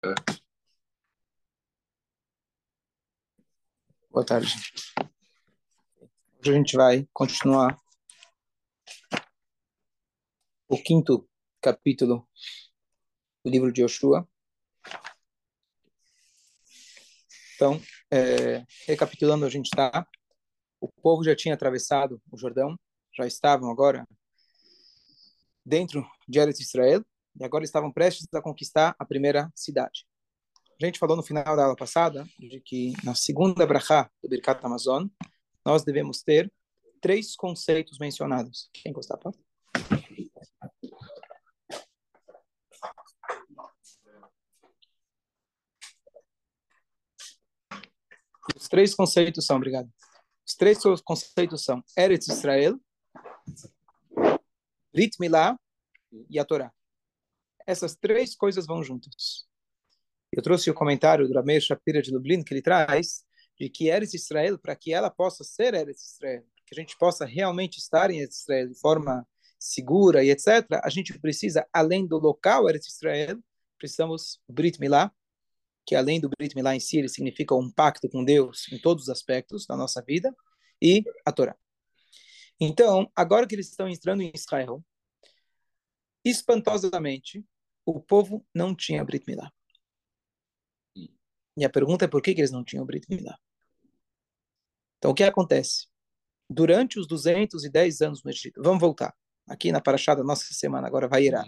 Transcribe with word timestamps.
Boa 0.00 0.14
tarde. 4.24 4.54
Hoje 6.38 6.50
a 6.50 6.52
gente 6.52 6.76
vai 6.76 7.08
continuar 7.12 7.76
o 10.68 10.80
quinto 10.80 11.28
capítulo 11.60 12.28
do 13.44 13.50
livro 13.50 13.72
de 13.72 13.82
Yoshua. 13.82 14.24
Então, 17.56 17.82
é, 18.08 18.64
recapitulando, 18.86 19.46
a 19.46 19.50
gente 19.50 19.66
está. 19.66 20.06
O 20.80 20.86
povo 20.86 21.24
já 21.24 21.34
tinha 21.34 21.54
atravessado 21.54 22.22
o 22.30 22.38
Jordão, 22.38 22.78
já 23.16 23.26
estavam 23.26 23.68
agora 23.68 24.06
dentro 25.66 26.08
de 26.28 26.38
Eretz 26.38 26.60
Israel, 26.60 27.04
e 27.38 27.44
agora 27.44 27.64
estavam 27.64 27.92
prestes 27.92 28.26
a 28.34 28.42
conquistar 28.42 28.94
a 28.98 29.04
primeira 29.04 29.50
cidade. 29.54 30.06
A 30.80 30.84
gente 30.84 30.98
falou 30.98 31.16
no 31.16 31.22
final 31.22 31.56
da 31.56 31.64
aula 31.64 31.76
passada 31.76 32.24
de 32.38 32.60
que 32.60 32.92
na 33.04 33.14
segunda 33.14 33.66
brachá 33.66 34.10
do 34.22 34.28
Birkat 34.28 34.64
Amazon, 34.64 35.06
nós 35.64 35.84
devemos 35.84 36.22
ter 36.22 36.52
três 37.00 37.34
conceitos 37.34 37.98
mencionados. 37.98 38.70
Quem 38.72 38.92
gostar, 38.92 39.16
pode? 39.16 39.38
Os 48.56 48.68
três 48.68 48.94
conceitos 48.94 49.46
são, 49.46 49.56
obrigado. 49.56 49.88
Os 50.46 50.54
três 50.54 50.78
conceitos 51.04 51.64
são 51.64 51.82
Eretz 51.96 52.28
Israel, 52.28 52.78
Brit 54.92 55.16
Milá 55.20 55.58
e 56.30 56.38
a 56.38 56.44
Torá. 56.44 56.72
Essas 57.68 57.94
três 57.94 58.34
coisas 58.34 58.64
vão 58.64 58.82
juntas. 58.82 59.46
Eu 60.32 60.42
trouxe 60.42 60.70
o 60.70 60.74
comentário 60.74 61.28
do 61.28 61.34
Rameir 61.34 61.60
Shapira 61.60 62.00
de 62.00 62.10
Lublin, 62.10 62.42
que 62.42 62.54
ele 62.54 62.62
traz 62.62 63.26
de 63.60 63.68
que 63.68 63.88
Eretz 63.88 64.14
Israel, 64.14 64.58
para 64.58 64.74
que 64.74 64.90
ela 64.90 65.10
possa 65.10 65.44
ser 65.44 65.74
Eretz 65.74 66.14
Israel, 66.14 66.46
que 66.64 66.74
a 66.74 66.80
gente 66.80 66.96
possa 66.96 67.26
realmente 67.26 67.76
estar 67.76 68.10
em 68.10 68.20
Eretz 68.20 68.40
Israel 68.40 68.68
de 68.68 68.80
forma 68.80 69.28
segura 69.58 70.24
e 70.24 70.30
etc., 70.30 70.80
a 70.82 70.88
gente 70.88 71.18
precisa, 71.18 71.68
além 71.70 72.06
do 72.06 72.16
local 72.16 72.70
Eretz 72.70 72.86
Israel, 72.88 73.38
precisamos 73.76 74.40
Brit 74.48 74.80
Milá, 74.80 75.12
que 75.84 75.94
além 75.94 76.18
do 76.18 76.30
Brit 76.30 76.56
Milá 76.56 76.74
em 76.74 76.80
si, 76.80 76.96
ele 76.96 77.08
significa 77.10 77.54
um 77.54 77.70
pacto 77.70 78.08
com 78.08 78.24
Deus 78.24 78.64
em 78.72 78.78
todos 78.78 79.04
os 79.04 79.08
aspectos 79.10 79.66
da 79.66 79.76
nossa 79.76 80.00
vida, 80.00 80.34
e 80.80 81.04
a 81.22 81.30
Torá. 81.30 81.54
Então, 82.58 83.12
agora 83.14 83.46
que 83.46 83.54
eles 83.54 83.68
estão 83.68 83.86
entrando 83.86 84.22
em 84.22 84.32
Israel, 84.34 84.82
espantosamente, 86.24 87.44
o 87.90 88.00
povo 88.00 88.46
não 88.54 88.74
tinha 88.74 89.04
Brit 89.04 89.24
Milá. 89.26 89.50
E 91.56 91.64
a 91.64 91.70
pergunta 91.70 92.04
é 92.04 92.08
por 92.08 92.22
que, 92.22 92.34
que 92.34 92.40
eles 92.40 92.50
não 92.50 92.62
tinham 92.62 92.84
Brit 92.84 93.06
Milá? 93.08 93.38
Então, 94.98 95.10
o 95.10 95.14
que 95.14 95.22
acontece? 95.22 95.86
Durante 96.50 96.98
os 96.98 97.06
210 97.06 98.00
anos 98.02 98.22
no 98.22 98.30
Egito, 98.30 98.62
vamos 98.62 98.80
voltar, 98.80 99.14
aqui 99.46 99.72
na 99.72 99.80
Paraxá 99.80 100.14
da 100.14 100.22
nossa 100.22 100.52
semana, 100.52 100.86
agora 100.86 101.08
vai 101.08 101.24
irar. 101.24 101.44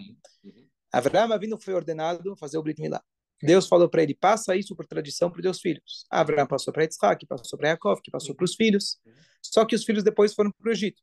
Avraham 0.91 1.31
Avinu 1.31 1.59
foi 1.59 1.73
ordenado 1.73 2.35
fazer 2.35 2.57
o 2.57 2.63
Brit 2.63 2.81
Milá. 2.81 3.03
Deus 3.41 3.67
falou 3.67 3.89
para 3.89 4.03
ele, 4.03 4.13
passa 4.13 4.55
isso 4.55 4.75
por 4.75 4.85
tradição 4.85 5.29
para 5.29 5.39
os 5.39 5.43
teus 5.43 5.59
filhos. 5.59 6.05
Abraão 6.09 6.47
passou 6.47 6.73
para 6.73 6.85
Isaac, 6.85 7.25
passou 7.25 7.57
para 7.57 7.69
Jacob, 7.69 7.99
que 8.01 8.11
passou 8.11 8.35
para 8.35 8.45
os 8.45 8.55
filhos. 8.55 8.99
Só 9.41 9.65
que 9.65 9.75
os 9.75 9.83
filhos 9.83 10.03
depois 10.03 10.33
foram 10.33 10.51
para 10.51 10.69
o 10.69 10.71
Egito. 10.71 11.01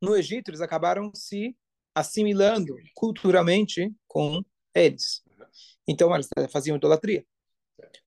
No 0.00 0.16
Egito, 0.16 0.50
eles 0.50 0.60
acabaram 0.60 1.12
se 1.14 1.56
assimilando 1.94 2.74
culturalmente 2.94 3.92
com 4.06 4.42
eles. 4.74 5.22
Então, 5.86 6.14
eles 6.14 6.28
faziam 6.50 6.76
idolatria 6.76 7.24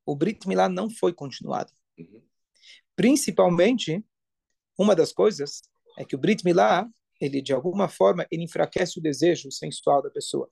o 0.05 0.15
Brit 0.15 0.47
Milá 0.47 0.69
não 0.69 0.89
foi 0.89 1.13
continuado. 1.13 1.71
Uhum. 1.97 2.21
Principalmente, 2.95 4.05
uma 4.77 4.95
das 4.95 5.11
coisas 5.11 5.63
é 5.97 6.05
que 6.05 6.15
o 6.15 6.19
Brit 6.19 6.45
Milá, 6.45 6.87
ele 7.19 7.41
de 7.41 7.53
alguma 7.53 7.89
forma, 7.89 8.25
ele 8.29 8.43
enfraquece 8.43 8.99
o 8.99 9.01
desejo 9.01 9.51
sensual 9.51 10.01
da 10.01 10.09
pessoa. 10.09 10.49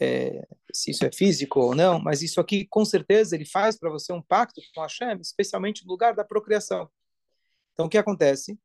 É, 0.00 0.46
se 0.72 0.90
isso 0.90 1.04
é 1.04 1.12
físico 1.12 1.60
ou 1.60 1.74
não, 1.74 2.00
mas 2.00 2.22
isso 2.22 2.40
aqui, 2.40 2.66
com 2.66 2.84
certeza, 2.84 3.36
ele 3.36 3.44
faz 3.44 3.78
para 3.78 3.90
você 3.90 4.12
um 4.12 4.22
pacto 4.22 4.60
com 4.74 4.80
Hashem, 4.80 5.20
especialmente 5.20 5.84
no 5.84 5.90
lugar 5.90 6.14
da 6.14 6.24
procriação. 6.24 6.90
Então, 7.72 7.86
o 7.86 7.88
que 7.88 7.98
acontece? 7.98 8.58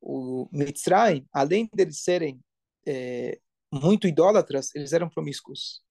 O 0.00 0.48
Mitzrayim, 0.52 1.26
além 1.32 1.68
deles 1.72 2.00
serem 2.00 2.40
é, 2.86 3.40
muito 3.72 4.06
idólatras, 4.06 4.74
eles 4.74 4.92
eram 4.92 5.08
promíscuos 5.08 5.82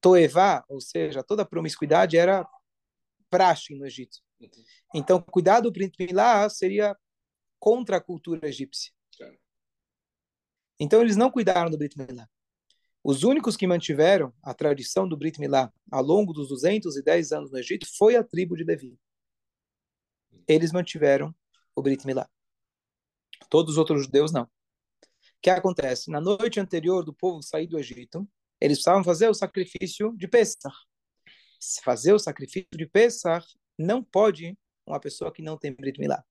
toevá, 0.00 0.64
ou 0.68 0.80
seja, 0.80 1.22
toda 1.22 1.46
promiscuidade 1.46 2.16
era 2.16 2.46
praxe 3.30 3.74
no 3.74 3.86
Egito. 3.86 4.18
Então, 4.94 5.22
cuidar 5.22 5.60
do 5.60 5.72
príncipe 5.72 6.06
Milá 6.06 6.48
seria 6.50 6.96
contra 7.58 7.96
a 7.96 8.00
cultura 8.00 8.48
egípcia. 8.48 8.92
Então, 10.78 11.00
eles 11.00 11.16
não 11.16 11.30
cuidaram 11.30 11.70
do 11.70 11.78
Brit 11.78 11.96
Milá. 11.96 12.28
Os 13.04 13.22
únicos 13.22 13.56
que 13.56 13.66
mantiveram 13.66 14.34
a 14.42 14.52
tradição 14.52 15.08
do 15.08 15.16
Brit 15.16 15.38
Milá 15.38 15.72
ao 15.90 16.02
longo 16.02 16.32
dos 16.32 16.48
210 16.48 17.32
anos 17.32 17.50
no 17.52 17.58
Egito 17.58 17.86
foi 17.96 18.16
a 18.16 18.24
tribo 18.24 18.56
de 18.56 18.64
Levi. 18.64 18.98
Eles 20.48 20.72
mantiveram 20.72 21.34
o 21.74 21.82
Brit 21.82 22.04
Milá. 22.04 22.28
Todos 23.48 23.72
os 23.72 23.78
outros 23.78 24.04
judeus 24.04 24.32
não. 24.32 24.48
Que 25.42 25.50
acontece? 25.50 26.10
Na 26.10 26.20
noite 26.20 26.60
anterior 26.60 27.04
do 27.04 27.12
povo 27.12 27.42
sair 27.42 27.66
do 27.66 27.78
Egito, 27.78 28.28
eles 28.60 28.78
precisavam 28.78 29.02
fazer 29.02 29.28
o 29.28 29.34
sacrifício 29.34 30.16
de 30.16 30.28
Pesach. 30.28 30.74
Fazer 31.82 32.12
o 32.12 32.18
sacrifício 32.18 32.68
de 32.72 32.86
Pesach 32.86 33.46
não 33.76 34.04
pode 34.04 34.56
uma 34.86 35.00
pessoa 35.00 35.32
que 35.32 35.42
não 35.42 35.58
tem 35.58 35.72
Brit 35.72 35.98
Milá. 35.98 36.24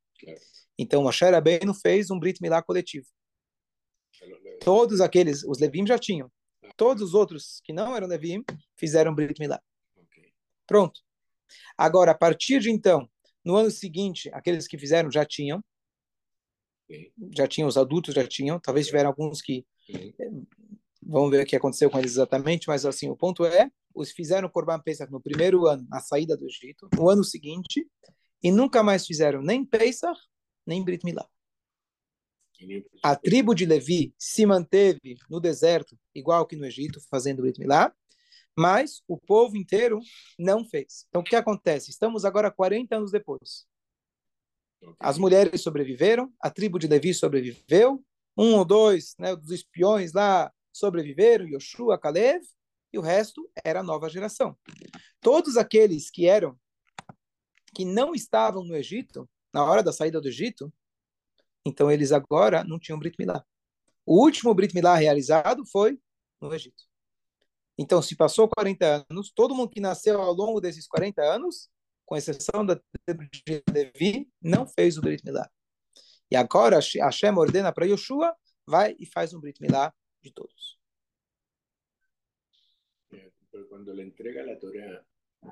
Então, 0.77 1.03
Moshe 1.03 1.25
Rabbeinu 1.25 1.73
fez 1.73 2.09
um 2.09 2.17
Brit 2.17 2.41
Milá 2.41 2.61
coletivo. 2.61 3.07
Todos 4.61 5.01
aqueles, 5.01 5.43
os 5.43 5.59
Levim 5.59 5.85
já 5.85 5.97
tinham. 5.97 6.31
Todos 6.78 7.03
os 7.03 7.13
outros 7.13 7.59
que 7.63 7.73
não 7.73 7.95
eram 7.95 8.07
Levim 8.07 8.43
fizeram 8.78 9.13
Brit 9.13 9.39
Milá. 9.39 9.61
Pronto. 10.66 11.01
Agora, 11.78 12.11
a 12.11 12.16
partir 12.16 12.59
de 12.59 12.72
então, 12.72 13.09
no 13.43 13.55
ano 13.55 13.72
seguinte, 13.72 14.29
aqueles 14.33 14.67
que 14.67 14.78
fizeram 14.78 15.11
já 15.11 15.25
tinham. 15.25 15.61
Já 17.35 17.47
tinham, 17.47 17.68
os 17.68 17.78
adultos 17.78 18.13
já 18.13 18.28
tinham. 18.28 18.59
Talvez 18.59 18.88
tiveram 18.88 19.09
alguns 19.09 19.41
que 19.41 19.66
Vamos 21.03 21.31
ver 21.31 21.44
o 21.44 21.46
que 21.46 21.56
aconteceu 21.56 21.90
com 21.90 21.97
eles 21.97 22.12
exatamente, 22.12 22.68
mas 22.68 22.85
assim, 22.85 23.09
o 23.09 23.18
ponto 23.18 23.44
é, 23.44 23.72
os 23.94 24.12
fizeram 24.12 24.47
Corban 24.47 24.79
Pesach 24.79 25.12
no 25.12 25.19
primeiro 25.19 25.66
ano, 25.66 25.85
na 25.90 26.00
saída 26.00 26.38
do 26.38 26.46
Egito, 26.46 26.88
no 26.96 27.09
ano 27.09 27.24
seguinte, 27.24 27.88
e 28.41 28.52
nunca 28.52 28.84
mais 28.84 29.06
fizeram 29.06 29.41
nem 29.41 29.66
Pesach, 29.66 30.19
nem 30.66 30.84
Brit 30.84 31.03
Milá. 31.03 31.28
A 33.03 33.16
tribo 33.16 33.56
de 33.56 33.66
Levi 33.66 34.13
se 34.18 34.46
manteve 34.46 35.18
no 35.28 35.40
deserto, 35.40 35.97
igual 36.13 36.46
que 36.46 36.56
no 36.56 36.66
Egito, 36.66 37.02
fazendo 37.09 37.41
Brit 37.41 37.59
Milá, 37.59 37.91
mas 38.56 39.02
o 39.08 39.18
povo 39.18 39.58
inteiro 39.58 40.00
não 40.38 40.63
fez. 40.63 41.06
Então, 41.09 41.22
o 41.22 41.23
que 41.23 41.35
acontece? 41.35 41.90
Estamos 41.90 42.25
agora 42.25 42.52
40 42.52 42.96
anos 42.96 43.12
depois. 43.12 43.66
As 45.00 45.18
mulheres 45.18 45.62
sobreviveram, 45.62 46.34
a 46.40 46.50
tribo 46.50 46.80
de 46.80 46.88
Levi 46.88 47.14
sobreviveu, 47.14 48.03
um 48.38 48.56
ou 48.56 48.66
dois 48.66 49.16
né, 49.19 49.36
dos 49.36 49.52
espiões 49.52 50.14
lá 50.14 50.52
sobreviveram, 50.74 51.47
Yoshua, 51.47 51.97
Caleb, 51.97 52.46
e 52.94 52.97
o 52.97 53.02
resto 53.02 53.50
era 53.64 53.80
a 53.80 53.84
nova 53.84 54.09
geração. 54.09 54.58
Todos 55.20 55.58
aqueles 55.58 56.09
que 56.09 56.25
eram, 56.25 56.58
que 57.74 57.86
não 57.86 58.14
estavam 58.14 58.64
no 58.64 58.75
Egito, 58.75 59.30
na 59.53 59.64
hora 59.64 59.84
da 59.84 59.94
saída 59.94 60.20
do 60.20 60.28
Egito, 60.28 60.74
então 61.66 61.91
eles 61.91 62.12
agora 62.12 62.64
não 62.64 62.80
tinham 62.80 63.00
Brit 63.00 63.16
Milá. 63.20 63.46
O 64.06 64.22
último 64.22 64.53
Brit 64.53 64.74
Milá 64.74 64.96
realizado 64.96 65.66
foi 65.66 66.00
no 66.40 66.53
Egito. 66.53 66.84
Então, 67.78 68.02
se 68.02 68.16
passou 68.16 68.50
40 68.50 69.06
anos, 69.09 69.31
todo 69.31 69.56
mundo 69.56 69.70
que 69.70 69.80
nasceu 69.80 70.22
ao 70.22 70.34
longo 70.34 70.59
desses 70.59 70.88
40 70.88 71.22
anos, 71.22 71.70
com 72.11 72.17
exceção 72.17 72.66
da 72.66 72.73
de 72.75 73.63
Levi, 73.72 74.29
não 74.41 74.67
fez 74.67 74.97
o 74.97 75.02
Brit 75.02 75.23
Milá. 75.23 75.49
E 76.29 76.35
agora 76.35 76.78
Hashem 76.78 77.37
ordena 77.37 77.72
para 77.72 77.85
Yoshua, 77.85 78.35
vai 78.67 78.97
e 78.99 79.05
faz 79.05 79.34
um 79.34 79.40
Brit 79.40 79.61
Milá 79.61 79.93
de 80.22 80.29
todos. 80.34 80.78
Pero 83.08 83.69
cuando 83.69 83.93
le 83.93 84.03
entrega 84.03 84.43
Torah 84.59 85.05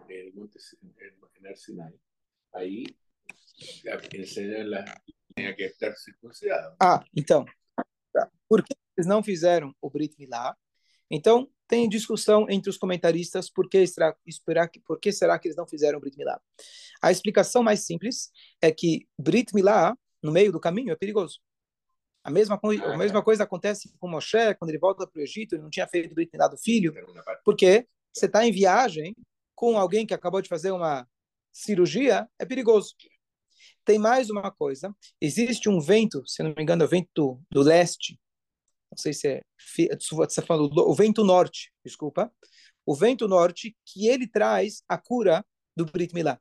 en 0.10 0.28
el 0.28 0.34
monte 0.34 0.60
Sinai, 1.56 1.98
ahí 2.52 2.84
enseña 4.12 4.62
la 4.66 5.02
tinha 5.34 5.56
que 5.56 5.64
estar 5.64 5.96
circuncidado. 5.96 6.76
Ah, 6.82 7.06
então, 7.16 7.46
por 8.50 8.66
que 8.66 8.76
eles 8.98 9.08
não 9.08 9.24
fizeram 9.24 9.74
o 9.80 9.90
Brit 9.90 10.14
Milá? 10.20 10.58
Então, 11.10 11.50
tem 11.70 11.88
discussão 11.88 12.48
entre 12.50 12.70
os 12.70 12.78
comentaristas 12.78 13.50
por 13.50 13.70
que, 13.70 13.86
será, 13.86 14.14
por 14.86 15.00
que 15.00 15.12
será 15.12 15.38
que 15.38 15.48
eles 15.48 15.56
não 15.56 15.68
fizeram 15.68 16.00
Brit 16.00 16.18
Milá. 16.18 16.42
A 17.02 17.12
explicação 17.12 17.62
mais 17.62 17.86
simples 17.86 18.32
é 18.60 18.72
que 18.72 19.08
Brit 19.18 19.54
Milá, 19.54 19.96
no 20.22 20.32
meio 20.32 20.52
do 20.52 20.60
caminho, 20.60 20.92
é 20.92 20.96
perigoso. 20.96 21.40
A 22.24 22.32
mesma, 22.32 22.58
coisa, 22.58 22.84
a 22.84 22.98
mesma 22.98 23.24
coisa 23.24 23.44
acontece 23.44 23.94
com 24.00 24.10
Moshe, 24.10 24.56
quando 24.56 24.70
ele 24.70 24.80
volta 24.80 25.08
para 25.08 25.20
o 25.20 25.24
Egito, 25.24 25.56
ele 25.56 25.62
não 25.62 25.70
tinha 25.70 25.88
feito 25.88 26.14
Brit 26.14 26.32
Milá 26.34 26.48
do 26.48 26.58
filho. 26.58 26.92
Por 27.46 27.56
quê? 27.56 27.88
você 28.12 28.26
está 28.26 28.46
em 28.46 28.52
viagem 28.52 29.16
com 29.56 29.78
alguém 29.78 30.06
que 30.06 30.14
acabou 30.14 30.42
de 30.42 30.50
fazer 30.50 30.72
uma 30.72 31.08
cirurgia, 31.52 32.28
é 32.40 32.46
perigoso. 32.46 32.96
Tem 33.86 34.00
mais 34.00 34.30
uma 34.30 34.52
coisa. 34.52 34.94
Existe 35.22 35.70
um 35.70 35.80
vento, 35.80 36.24
se 36.26 36.42
não 36.42 36.54
me 36.56 36.64
engano, 36.64 36.84
é 36.84 36.86
o 36.86 36.90
vento 36.90 37.10
do, 37.16 37.42
do 37.52 37.62
leste. 37.62 38.20
Não 38.92 38.98
sei 38.98 39.14
se 39.14 39.28
é. 39.28 39.42
Você 40.12 40.40
está 40.40 40.42
falando 40.42 40.72
o 40.76 40.96
vento 40.96 41.24
norte, 41.24 41.72
desculpa. 41.86 42.32
O 42.86 42.96
vento 42.96 43.28
norte, 43.28 43.78
que 43.86 44.08
ele 44.08 44.28
traz 44.28 44.84
a 44.88 44.98
cura 44.98 45.46
do 45.76 45.86
Brit 45.86 46.14
Milá. 46.14 46.40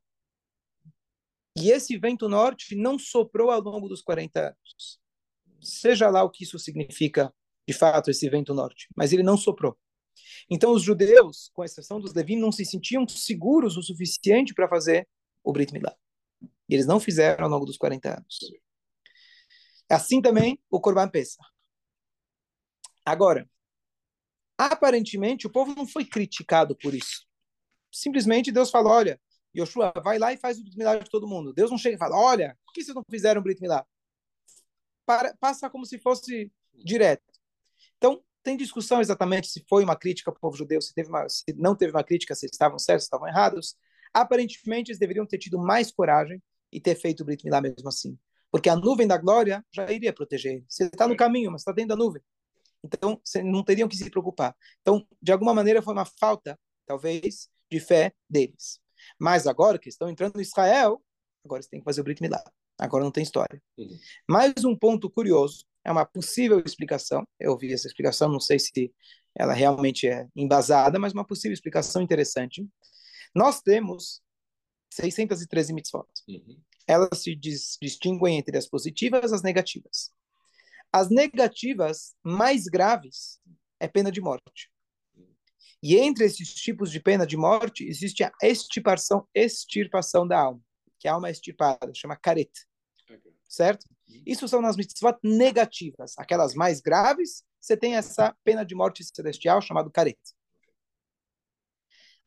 E 1.57 1.71
esse 1.71 1.99
vento 1.99 2.29
norte 2.29 2.75
não 2.77 2.99
soprou 2.99 3.51
ao 3.51 3.61
longo 3.61 3.89
dos 3.89 4.01
40 4.01 4.41
anos. 4.41 5.01
Seja 5.61 6.09
lá 6.09 6.23
o 6.23 6.31
que 6.31 6.45
isso 6.45 6.59
significa, 6.59 7.35
de 7.67 7.75
fato, 7.75 8.11
esse 8.11 8.29
vento 8.31 8.55
norte. 8.55 8.89
Mas 8.97 9.13
ele 9.13 9.23
não 9.23 9.37
soprou. 9.37 9.77
Então, 10.49 10.73
os 10.73 10.83
judeus, 10.83 11.51
com 11.53 11.65
exceção 11.65 12.01
dos 12.01 12.15
Levim, 12.15 12.37
não 12.37 12.53
se 12.53 12.65
sentiam 12.65 13.07
seguros 13.09 13.77
o 13.77 13.83
suficiente 13.83 14.55
para 14.55 14.69
fazer 14.69 15.07
o 15.43 15.53
Brit 15.53 15.73
Milá. 15.73 15.95
E 16.69 16.75
eles 16.75 16.87
não 16.87 17.01
fizeram 17.01 17.45
ao 17.45 17.51
longo 17.51 17.67
dos 17.67 17.77
40 17.77 18.19
anos. 18.19 18.39
Assim 19.91 20.21
também 20.21 20.59
o 20.71 20.81
Corban 20.81 21.09
Pesach. 21.09 21.45
Agora, 23.09 23.49
aparentemente, 24.59 25.47
o 25.47 25.51
povo 25.51 25.75
não 25.75 25.87
foi 25.87 26.05
criticado 26.05 26.77
por 26.77 26.95
isso. 26.95 27.27
Simplesmente 27.91 28.53
Deus 28.53 28.71
falou: 28.71 28.93
olha, 28.93 29.19
Yoshua, 29.57 29.93
vai 30.05 30.19
lá 30.19 30.33
e 30.33 30.37
faz 30.37 30.59
o 30.59 30.63
Brit 30.63 30.77
Milá 30.77 30.97
de 30.97 31.09
todo 31.09 31.27
mundo. 31.27 31.55
Deus 31.55 31.71
não 31.71 31.79
chega 31.79 31.97
e 31.97 31.99
fala: 31.99 32.17
olha, 32.17 32.59
por 32.67 32.75
que 32.75 32.85
vocês 32.85 32.95
não 32.95 33.03
fizeram 33.11 33.41
o 33.41 33.45
Brit 33.45 33.63
Milá? 33.63 33.87
Para, 35.07 35.35
passa 35.41 35.71
como 35.71 35.87
se 35.87 35.99
fosse 35.99 36.53
direto. 36.75 37.23
Então, 37.97 38.23
tem 38.43 38.59
discussão 38.59 39.01
exatamente 39.01 39.49
se 39.49 39.65
foi 39.67 39.83
uma 39.83 39.97
crítica 39.97 40.31
ao 40.31 40.37
povo 40.37 40.57
judeu, 40.57 40.83
se, 40.83 40.93
teve 40.93 41.09
uma, 41.09 41.27
se 41.31 41.45
não 41.57 41.75
teve 41.75 41.93
uma 41.93 42.05
crítica, 42.05 42.35
se 42.35 42.45
estavam 42.45 42.79
certos, 42.79 43.05
se 43.05 43.07
estavam 43.07 43.27
errados. 43.27 43.75
Aparentemente, 44.13 44.91
eles 44.91 44.99
deveriam 44.99 45.27
ter 45.27 45.39
tido 45.39 45.59
mais 45.59 45.91
coragem 45.91 46.43
e 46.71 46.79
ter 46.79 46.95
feito 46.95 47.23
o 47.23 47.25
Brit 47.25 47.43
Milá 47.43 47.63
mesmo 47.63 47.89
assim. 47.89 48.19
Porque 48.51 48.69
a 48.69 48.77
nuvem 48.77 49.07
da 49.07 49.17
glória 49.17 49.65
já 49.73 49.91
iria 49.91 50.13
proteger. 50.13 50.63
Você 50.69 50.85
está 50.85 51.09
no 51.09 51.17
caminho, 51.17 51.51
mas 51.51 51.63
está 51.63 51.73
dentro 51.73 51.97
da 51.97 51.97
nuvem. 51.97 52.23
Então, 52.95 53.21
não 53.45 53.63
teriam 53.63 53.89
que 53.89 53.97
se 53.97 54.11
preocupar. 54.11 54.57
Então, 54.81 55.07
de 55.21 55.33
alguma 55.33 55.55
maneira, 55.55 55.83
foi 55.83 55.93
uma 55.93 56.05
falta, 56.05 56.59
talvez, 56.87 57.49
de 57.71 57.81
fé 57.81 58.13
deles. 58.29 58.81
Mas 59.19 59.47
agora 59.47 59.79
que 59.79 59.89
estão 59.89 60.09
entrando 60.09 60.39
em 60.39 60.43
Israel, 60.43 61.03
agora 61.45 61.61
eles 61.61 61.69
têm 61.69 61.81
que 61.81 61.85
fazer 61.85 62.01
o 62.01 62.05
Brit 62.05 62.21
Milá. 62.23 62.43
Agora 62.79 63.05
não 63.05 63.11
tem 63.11 63.23
história. 63.23 63.61
Uhum. 63.77 63.99
Mais 64.29 64.65
um 64.65 64.77
ponto 64.77 65.11
curioso, 65.11 65.65
é 65.85 65.91
uma 65.91 66.05
possível 66.05 66.63
explicação. 66.65 67.27
Eu 67.39 67.53
ouvi 67.53 67.73
essa 67.73 67.87
explicação, 67.87 68.31
não 68.31 68.41
sei 68.41 68.59
se 68.59 68.93
ela 69.35 69.53
realmente 69.53 70.07
é 70.09 70.27
embasada, 70.35 70.99
mas 70.99 71.13
uma 71.13 71.25
possível 71.25 71.55
explicação 71.55 72.03
interessante. 72.03 72.67
Nós 73.35 73.61
temos 73.61 74.21
613 74.91 75.73
mitzvot. 75.73 76.07
Uhum. 76.29 76.61
Elas 76.87 77.23
se 77.23 77.35
dis 77.35 77.77
distinguem 77.81 78.39
entre 78.39 78.57
as 78.57 78.69
positivas 78.69 79.31
e 79.31 79.35
as 79.35 79.43
negativas. 79.43 80.11
As 80.93 81.11
negativas 81.11 82.15
mais 82.23 82.65
graves 82.65 83.41
é 83.79 83.87
pena 83.87 84.11
de 84.11 84.21
morte. 84.21 84.71
E 85.83 85.97
entre 85.97 86.25
esses 86.25 86.53
tipos 86.55 86.91
de 86.91 86.99
pena 86.99 87.27
de 87.27 87.37
morte 87.37 87.85
existe 87.85 88.25
a 88.25 88.33
extirpação, 88.43 89.29
extirpação 89.35 90.27
da 90.27 90.41
alma, 90.41 90.61
que 90.99 91.07
a 91.07 91.13
alma 91.13 91.29
é 91.29 91.31
extirpada, 91.31 91.93
chama 91.95 92.17
caret. 92.17 92.51
Certo? 93.49 93.87
Isso 94.27 94.49
são 94.49 94.61
nas 94.61 94.77
mitzvot 94.77 95.17
negativas. 95.23 96.15
Aquelas 96.19 96.55
mais 96.55 96.81
graves, 96.81 97.45
você 97.61 97.77
tem 97.77 97.97
essa 97.97 98.37
pena 98.45 98.65
de 98.65 98.75
morte 98.75 99.05
celestial 99.05 99.61
chamado 99.61 99.91
caret. 99.91 100.19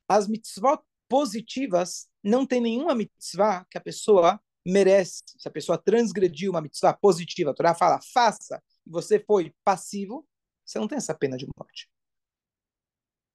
As 0.08 0.28
mitzvot 0.28 0.82
positivas, 1.10 2.08
não 2.24 2.46
tem 2.46 2.62
nenhuma 2.62 2.96
mitzvah 2.96 3.66
que 3.70 3.78
a 3.78 3.82
pessoa 3.82 4.42
merece. 4.66 5.24
Se 5.38 5.48
a 5.48 5.52
pessoa 5.52 5.78
transgrediu 5.78 6.52
uma 6.52 6.62
mitzvah 6.62 6.94
positiva, 6.94 7.52
a 7.52 7.54
Torá 7.54 7.74
fala, 7.74 8.00
faça, 8.14 8.62
e 8.86 8.90
você 8.90 9.20
foi 9.20 9.54
passivo, 9.64 10.28
você 10.66 10.80
não 10.80 10.88
tem 10.88 10.98
essa 10.98 11.16
pena 11.16 11.38
de 11.38 11.48
morte. 11.58 11.90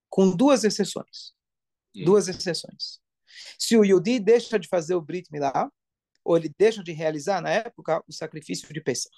Com 0.08 0.34
duas 0.34 0.64
exceções. 0.64 1.34
Hum. 1.94 2.04
Duas 2.04 2.28
exceções. 2.28 3.00
Se 3.58 3.76
o 3.76 3.84
Yudi 3.84 4.18
deixa 4.18 4.58
de 4.58 4.68
fazer 4.68 4.94
o 4.94 5.00
Brit 5.00 5.30
Milá, 5.30 5.70
ou 6.24 6.36
ele 6.36 6.52
deixa 6.58 6.82
de 6.82 6.92
realizar, 6.92 7.40
na 7.40 7.50
época, 7.50 8.02
o 8.06 8.12
sacrifício 8.12 8.72
de 8.72 8.80
Pesach. 8.80 9.14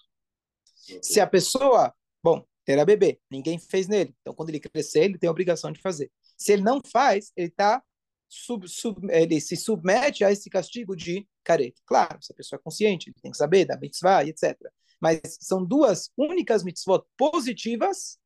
Se 1.03 1.21
a 1.21 1.27
pessoa, 1.27 1.95
bom, 2.23 2.45
era 2.67 2.85
bebê, 2.85 3.19
ninguém 3.31 3.59
fez 3.59 3.89
nele, 3.89 4.15
então 4.21 4.35
quando 4.35 4.51
ele 4.51 4.61
crescer, 4.61 5.05
ele 5.05 5.19
tem 5.19 5.29
a 5.29 5.31
obrigação 5.31 5.73
de 5.73 5.81
fazer. 5.81 6.11
Se 6.37 6.53
ele 6.53 6.63
não 6.63 6.81
faz, 6.85 7.33
ele 7.35 7.49
está 7.49 7.83
sub, 8.29 8.69
sub, 8.69 9.07
ele 9.11 9.41
se 9.41 9.57
submete 9.57 10.25
a 10.25 10.31
esse 10.31 10.51
castigo 10.51 10.95
de 10.95 11.27
careta. 11.43 11.81
Claro, 11.87 12.23
se 12.23 12.33
a 12.33 12.37
pessoa 12.37 12.59
é 12.59 12.63
consciente, 12.63 13.09
ele 13.09 13.17
tem 13.23 13.31
que 13.31 13.37
saber 13.37 13.65
da 13.65 13.79
mitzvah 13.79 14.25
e 14.25 14.31
etc. 14.31 14.57
Mas 15.01 15.21
são 15.41 15.65
duas 15.65 16.11
únicas 16.17 16.63
mitzvot 16.63 17.05
positivas 17.17 18.19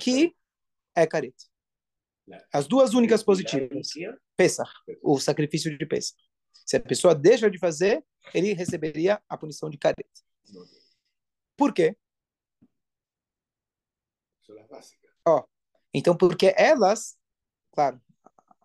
que 0.00 0.34
é 0.94 1.06
careta. 1.06 1.44
As 2.52 2.66
duas 2.66 2.94
únicas 2.94 3.22
positivas. 3.22 3.88
Pesach, 4.36 4.70
o 5.02 5.18
sacrifício 5.18 5.76
de 5.76 5.86
Pesach. 5.86 6.16
Se 6.52 6.76
a 6.76 6.80
pessoa 6.80 7.14
deixa 7.14 7.50
de 7.50 7.58
fazer, 7.58 8.04
ele 8.32 8.52
receberia 8.52 9.20
a 9.28 9.36
punição 9.36 9.68
de 9.68 9.78
careta. 9.78 10.08
Por 11.56 11.72
quê? 11.74 11.96
Ó, 15.26 15.44
então, 15.92 16.16
porque 16.16 16.54
elas, 16.56 17.18
claro, 17.72 18.00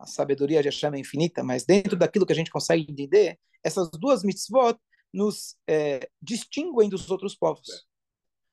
a 0.05 0.07
sabedoria 0.07 0.61
de 0.61 0.69
Hashem 0.69 0.93
é 0.93 0.99
infinita, 0.99 1.43
mas 1.43 1.65
dentro 1.65 1.97
daquilo 1.97 2.25
que 2.27 2.31
a 2.31 2.35
gente 2.35 2.51
consegue 2.51 2.85
entender, 2.87 3.39
essas 3.63 3.89
duas 3.89 4.23
mitzvot 4.23 4.77
nos 5.11 5.57
é, 5.67 6.07
distinguem 6.21 6.87
dos 6.87 7.09
outros 7.09 7.35
povos. 7.35 7.87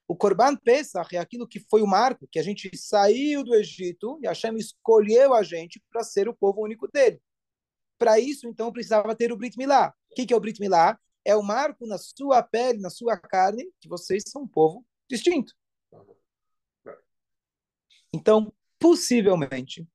O 0.08 0.16
Korban 0.16 0.56
Pesach 0.56 1.14
é 1.14 1.18
aquilo 1.18 1.46
que 1.46 1.60
foi 1.60 1.82
o 1.82 1.86
marco, 1.86 2.26
que 2.30 2.38
a 2.38 2.42
gente 2.42 2.74
saiu 2.76 3.44
do 3.44 3.54
Egito 3.54 4.18
e 4.22 4.26
Hashem 4.26 4.56
escolheu 4.56 5.34
a 5.34 5.42
gente 5.42 5.82
para 5.90 6.02
ser 6.02 6.26
o 6.26 6.34
povo 6.34 6.62
único 6.62 6.88
dele. 6.90 7.20
Para 7.98 8.18
isso, 8.18 8.48
então, 8.48 8.72
precisava 8.72 9.14
ter 9.14 9.30
o 9.30 9.36
Brit 9.36 9.56
Milá. 9.58 9.94
O 10.10 10.14
que, 10.14 10.26
que 10.26 10.32
é 10.32 10.36
o 10.36 10.40
Brit 10.40 10.58
Milá? 10.58 10.98
É 11.24 11.36
o 11.36 11.42
marco 11.42 11.86
na 11.86 11.98
sua 11.98 12.42
pele, 12.42 12.80
na 12.80 12.90
sua 12.90 13.16
carne, 13.16 13.70
que 13.78 13.88
vocês 13.88 14.24
são 14.26 14.42
um 14.42 14.48
povo 14.48 14.84
distinto. 15.08 15.52
Então, 18.12 18.52
possivelmente, 18.78 19.86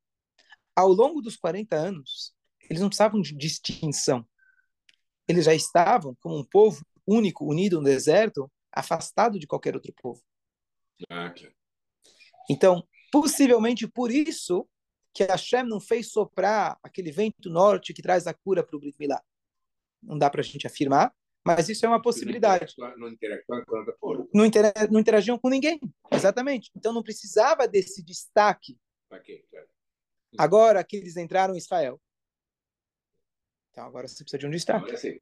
ao 0.78 0.90
longo 0.90 1.22
dos 1.22 1.36
40 1.36 1.76
anos, 1.76 2.36
eles 2.70 2.80
não 2.80 2.88
precisavam 2.88 3.20
de 3.20 3.36
distinção. 3.36 4.24
Eles 5.28 5.46
já 5.46 5.56
estavam 5.56 6.16
como 6.22 6.38
um 6.38 6.44
povo 6.44 6.86
único, 7.06 7.50
unido 7.50 7.80
no 7.80 7.86
deserto, 7.86 8.50
afastado 8.72 9.40
de 9.40 9.48
qualquer 9.48 9.74
outro 9.74 9.92
povo. 10.00 10.22
Ah, 11.10 11.34
então, 12.48 12.88
possivelmente 13.12 13.88
por 13.88 14.12
isso 14.12 14.70
que 15.14 15.24
Hashem 15.24 15.64
não 15.64 15.80
fez 15.80 16.12
soprar 16.12 16.78
aquele 16.84 17.12
vento 17.12 17.50
norte 17.50 17.92
que 17.92 18.04
traz 18.04 18.28
a 18.28 18.34
cura 18.34 18.64
para 18.64 18.78
o 18.78 18.80
Brit 18.80 18.98
Milá. 19.00 19.20
Não 20.04 20.16
dá 20.16 20.30
para 20.30 20.42
a 20.42 20.44
gente 20.44 20.68
afirmar, 20.68 21.12
mas 21.44 21.70
isso 21.70 21.88
é 21.88 21.90
uma 21.90 22.02
possibilidade. 22.02 22.76
Não 22.98 23.10
interagir 23.10 23.44
com. 24.00 24.30
Não, 24.32 24.46
não 24.92 25.00
interagiam 25.00 25.40
com 25.40 25.50
ninguém, 25.50 25.80
exatamente. 26.12 26.70
Então 26.76 26.94
não 26.94 27.02
precisava 27.02 27.68
desse 27.68 28.04
destaque. 28.04 28.78
Okay, 29.12 29.44
claro. 29.50 29.68
Agora 30.38 30.84
que 30.84 30.98
eles 30.98 31.18
entraram 31.18 31.54
em 31.54 31.58
Israel. 31.58 32.00
Então 33.72 33.86
agora 33.86 34.08
você 34.08 34.24
precisa 34.24 34.40
de 34.40 34.48
um 34.48 34.52
destaque. 34.52 35.20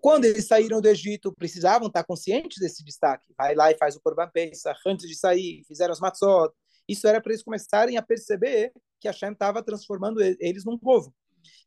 Quando 0.00 0.24
eles 0.24 0.46
saíram 0.46 0.80
do 0.80 0.88
Egito, 0.88 1.32
precisavam 1.32 1.88
estar 1.88 2.04
conscientes 2.04 2.58
desse 2.58 2.84
destaque. 2.84 3.32
Vai 3.36 3.54
lá 3.54 3.70
e 3.70 3.76
faz 3.76 3.96
o 3.96 4.00
Korban 4.00 4.28
Pesach 4.28 4.80
antes 4.86 5.08
de 5.08 5.16
sair, 5.16 5.62
fizeram 5.66 5.92
as 5.92 6.00
matzot. 6.00 6.52
Isso 6.88 7.06
era 7.06 7.20
para 7.20 7.32
eles 7.32 7.42
começarem 7.42 7.96
a 7.96 8.02
perceber 8.02 8.72
que 9.00 9.08
Hashem 9.08 9.32
estava 9.32 9.62
transformando 9.62 10.20
eles 10.20 10.64
num 10.64 10.78
povo. 10.78 11.14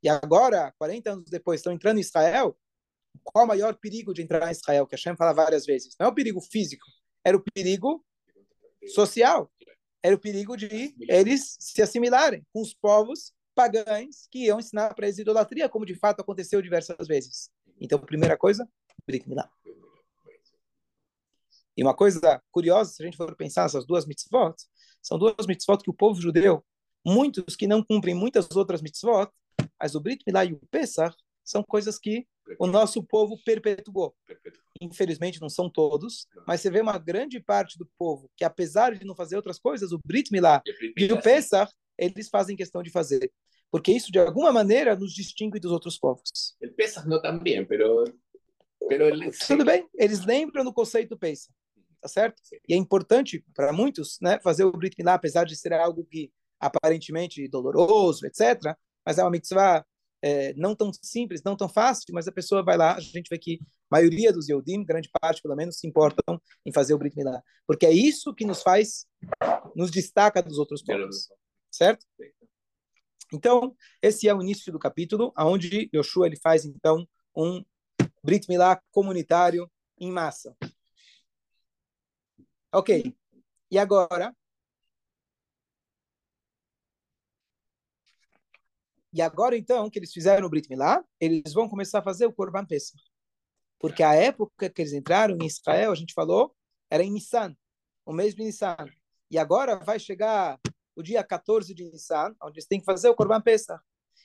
E 0.02 0.10
agora, 0.10 0.74
40 0.78 1.12
anos 1.12 1.30
depois, 1.30 1.60
estão 1.60 1.74
entrando 1.74 1.98
em 1.98 2.02
Israel. 2.02 2.58
Qual 3.24 3.46
o 3.46 3.48
maior 3.48 3.76
perigo 3.76 4.14
de 4.14 4.22
entrar 4.22 4.48
em 4.48 4.52
Israel? 4.52 4.88
Que 4.88 4.96
Hashem 4.96 5.16
fala 5.16 5.34
várias 5.34 5.66
vezes. 5.66 5.96
Não 6.00 6.08
é 6.08 6.10
o 6.10 6.16
perigo 6.16 6.42
físico, 6.42 6.86
era 7.24 7.36
o 7.36 7.44
perigo 7.54 8.04
social 8.94 9.52
era 10.02 10.16
o 10.16 10.20
perigo 10.20 10.56
de 10.56 10.96
eles 11.08 11.58
se 11.60 11.82
assimilarem 11.82 12.46
com 12.54 12.62
os 12.62 12.74
povos 12.74 13.34
pagãos 13.54 14.28
que 14.32 14.46
iam 14.46 14.60
ensinar 14.60 14.94
para 14.94 15.08
eles 15.08 15.20
idolatria, 15.20 15.68
como 15.68 15.86
de 15.86 15.96
fato 15.96 16.22
aconteceu 16.22 16.62
diversas 16.62 17.08
vezes. 17.08 17.50
Então, 17.80 18.00
primeira 18.00 18.38
coisa, 18.38 18.68
Brit 19.06 19.28
Milá. 19.28 19.50
E 21.76 21.84
uma 21.84 21.96
coisa 21.96 22.42
curiosa, 22.52 22.92
se 22.92 23.02
a 23.02 23.06
gente 23.06 23.18
for 23.18 23.36
pensar 23.36 23.64
nessas 23.64 23.86
duas 23.86 24.06
mitzvot, 24.06 24.56
são 25.02 25.18
duas 25.18 25.48
mitzvot 25.48 25.82
que 25.84 25.90
o 25.90 25.94
povo 25.94 26.22
judeu, 26.22 26.64
muitos 27.06 27.56
que 27.56 27.68
não 27.68 27.84
cumprem 27.84 28.14
muitas 28.14 28.50
outras 28.56 28.82
mitzvot, 28.82 29.30
mas 29.80 29.96
o 29.96 30.02
Brit 30.02 30.24
Milá 30.28 30.44
e 30.46 30.54
o 30.54 30.60
Pesach 30.70 31.16
são 31.44 31.64
coisas 31.64 31.98
que 31.98 32.28
o 32.58 32.68
nosso 32.68 33.04
povo 33.04 33.38
perpetuou. 33.44 34.16
Infelizmente 34.82 35.42
não 35.42 35.50
são 35.50 35.70
todos, 35.70 36.28
mas 36.48 36.62
você 36.62 36.72
vê 36.72 36.82
uma 36.82 36.98
grande 36.98 37.40
parte 37.40 37.78
do 37.78 37.90
povo 37.98 38.30
que, 38.36 38.46
apesar 38.46 38.98
de 38.98 39.06
não 39.06 39.16
fazer 39.16 39.36
outras 39.36 39.60
coisas, 39.60 39.92
o 39.92 40.00
Brit 40.06 40.32
Milá 40.32 40.62
e 40.98 41.12
o 41.12 41.22
Pesach, 41.22 41.72
eles 41.98 42.30
fazem 42.30 42.56
questão 42.56 42.82
de 42.82 42.90
fazer. 42.90 43.32
Porque 43.72 43.92
isso, 43.92 44.12
de 44.12 44.18
alguma 44.18 44.52
maneira, 44.52 44.96
nos 44.96 45.14
distingue 45.14 45.60
dos 45.60 45.72
outros 45.72 45.98
povos. 46.00 46.56
El 46.62 46.74
Pesach 46.74 47.08
não 47.08 47.22
também, 47.22 47.66
pero 47.66 48.04
el... 48.90 49.32
Tudo 49.46 49.66
bem, 49.66 49.88
eles 49.94 50.26
lembram 50.26 50.64
do 50.64 50.74
conceito 50.74 51.18
Pesach, 51.18 51.54
tá 52.02 52.08
certo? 52.08 52.42
E 52.68 52.74
é 52.74 52.78
importante 52.78 53.46
para 53.54 53.72
muitos 53.72 54.18
né, 54.22 54.40
fazer 54.42 54.64
o 54.64 54.72
Brit 54.72 54.96
Milá, 54.98 55.14
apesar 55.14 55.46
de 55.46 55.56
ser 55.56 55.74
algo 55.74 56.04
que 56.06 56.32
aparentemente 56.60 57.48
doloroso, 57.48 58.26
etc., 58.26 58.76
mas 59.06 59.18
é 59.18 59.24
uma 59.24 59.32
mitzvah 59.32 59.86
é, 60.22 60.54
não 60.54 60.76
tão 60.76 60.92
simples, 60.94 61.42
não 61.44 61.56
tão 61.56 61.70
fácil, 61.70 62.14
mas 62.14 62.28
a 62.28 62.32
pessoa 62.32 62.64
vai 62.64 62.78
lá, 62.78 62.96
a 62.96 63.00
gente 63.00 63.30
vê 63.30 63.38
que 63.38 63.60
a 63.90 63.96
maioria 63.96 64.34
dos 64.34 64.50
Yodim, 64.50 64.84
grande 64.84 65.10
parte 65.20 65.42
pelo 65.42 65.56
menos, 65.56 65.78
se 65.78 65.88
importam 65.88 66.42
em 66.66 66.72
fazer 66.72 66.94
o 66.94 66.98
Brit 66.98 67.16
Milá, 67.16 67.42
porque 67.66 67.86
é 67.86 67.92
isso 67.92 68.34
que 68.34 68.46
nos 68.46 68.62
faz, 68.62 69.06
nos 69.76 69.92
destaca 69.92 70.42
dos 70.42 70.58
outros 70.58 70.84
povos, 70.84 71.30
certo? 71.72 72.06
Então, 73.32 73.76
esse 74.02 74.28
é 74.28 74.34
o 74.34 74.42
início 74.42 74.72
do 74.72 74.80
capítulo, 74.80 75.32
onde 75.38 75.90
Yoshua 75.94 76.28
ele 76.28 76.38
faz, 76.38 76.66
então, 76.66 77.08
um 77.36 77.64
Brit 78.24 78.50
Milá 78.50 78.82
comunitário 78.92 79.70
em 80.00 80.12
massa. 80.12 80.56
Ok. 82.72 83.16
E 83.72 83.78
agora? 83.78 84.36
E 89.12 89.22
agora, 89.22 89.58
então, 89.58 89.90
que 89.90 89.98
eles 89.98 90.14
fizeram 90.14 90.46
o 90.46 90.50
Brit 90.50 90.70
Milá, 90.70 91.04
eles 91.20 91.54
vão 91.54 91.68
começar 91.68 92.00
a 92.00 92.04
fazer 92.04 92.26
o 92.26 92.34
Korban 92.34 92.66
Pesach. 92.66 93.02
Porque 93.80 94.04
a 94.04 94.14
época 94.14 94.70
que 94.70 94.82
eles 94.82 94.94
entraram 94.94 95.38
em 95.42 95.46
Israel, 95.46 95.92
a 95.92 95.96
gente 95.96 96.14
falou, 96.14 96.56
era 96.90 97.04
em 97.04 97.12
Nissan, 97.12 97.56
o 98.06 98.14
mês 98.14 98.36
de 98.36 98.44
Nissan. 98.44 98.76
E 99.32 99.38
agora 99.38 99.78
vai 99.78 100.00
chegar 100.00 100.60
o 100.96 101.02
dia 101.02 101.24
14 101.24 101.74
de 101.74 101.86
Nissan, 101.86 102.36
onde 102.44 102.58
eles 102.58 102.68
têm 102.68 102.80
que 102.80 102.86
fazer 102.86 103.10
o 103.10 103.16
Korban 103.16 103.42
Pesach. 103.42 103.82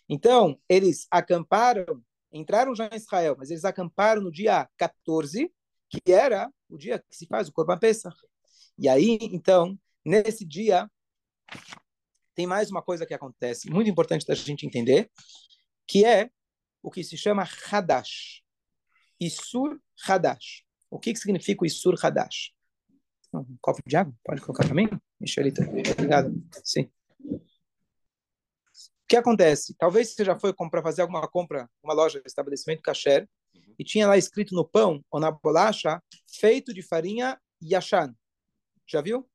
Então, 0.08 0.60
eles 0.68 1.06
acamparam, 1.10 2.02
entraram 2.32 2.74
já 2.74 2.86
em 2.92 2.96
Israel, 2.96 3.36
mas 3.38 3.50
eles 3.50 3.64
acamparam 3.64 4.20
no 4.20 4.30
dia 4.30 4.68
14, 4.76 5.50
que 5.88 6.12
era 6.12 6.52
o 6.68 6.76
dia 6.76 6.98
que 6.98 7.16
se 7.16 7.26
faz 7.26 7.48
o 7.48 7.52
Korban 7.52 7.78
Pesach. 7.78 8.16
E 8.76 8.88
aí, 8.88 9.18
então, 9.22 9.78
nesse 10.04 10.44
dia, 10.44 10.90
tem 12.34 12.46
mais 12.46 12.70
uma 12.70 12.82
coisa 12.82 13.06
que 13.06 13.14
acontece, 13.14 13.70
muito 13.70 13.88
importante 13.88 14.26
da 14.26 14.34
gente 14.34 14.66
entender, 14.66 15.10
que 15.86 16.04
é 16.04 16.30
o 16.82 16.90
que 16.90 17.02
se 17.02 17.16
chama 17.16 17.48
Hadash. 17.70 18.42
Isur 19.20 19.80
Hadash. 20.06 20.64
O 20.90 20.98
que, 20.98 21.12
que 21.12 21.18
significa 21.18 21.62
o 21.62 21.66
Isur 21.66 21.94
Hadash? 22.02 22.52
Um 23.32 23.56
copo 23.60 23.80
de 23.86 23.96
água? 23.96 24.14
Pode 24.24 24.40
colocar 24.40 24.64
para 24.64 24.74
mim? 24.74 24.88
Michelita, 25.18 25.62
obrigado. 25.62 26.32
Sim. 26.62 26.90
O 27.20 29.06
que 29.08 29.16
acontece? 29.16 29.74
Talvez 29.78 30.14
você 30.14 30.24
já 30.24 30.38
foi 30.38 30.52
comprar, 30.52 30.82
fazer 30.82 31.02
alguma 31.02 31.26
compra 31.28 31.68
uma 31.82 31.94
loja, 31.94 32.22
estabelecimento 32.24 32.82
kasher, 32.82 33.28
uhum. 33.54 33.74
e 33.78 33.84
tinha 33.84 34.06
lá 34.06 34.16
escrito 34.16 34.54
no 34.54 34.66
pão 34.66 35.04
ou 35.10 35.20
na 35.20 35.30
bolacha, 35.30 36.02
feito 36.26 36.72
de 36.72 36.82
farinha 36.82 37.38
yashan. 37.62 38.14
Já 38.86 39.00
viu? 39.00 39.28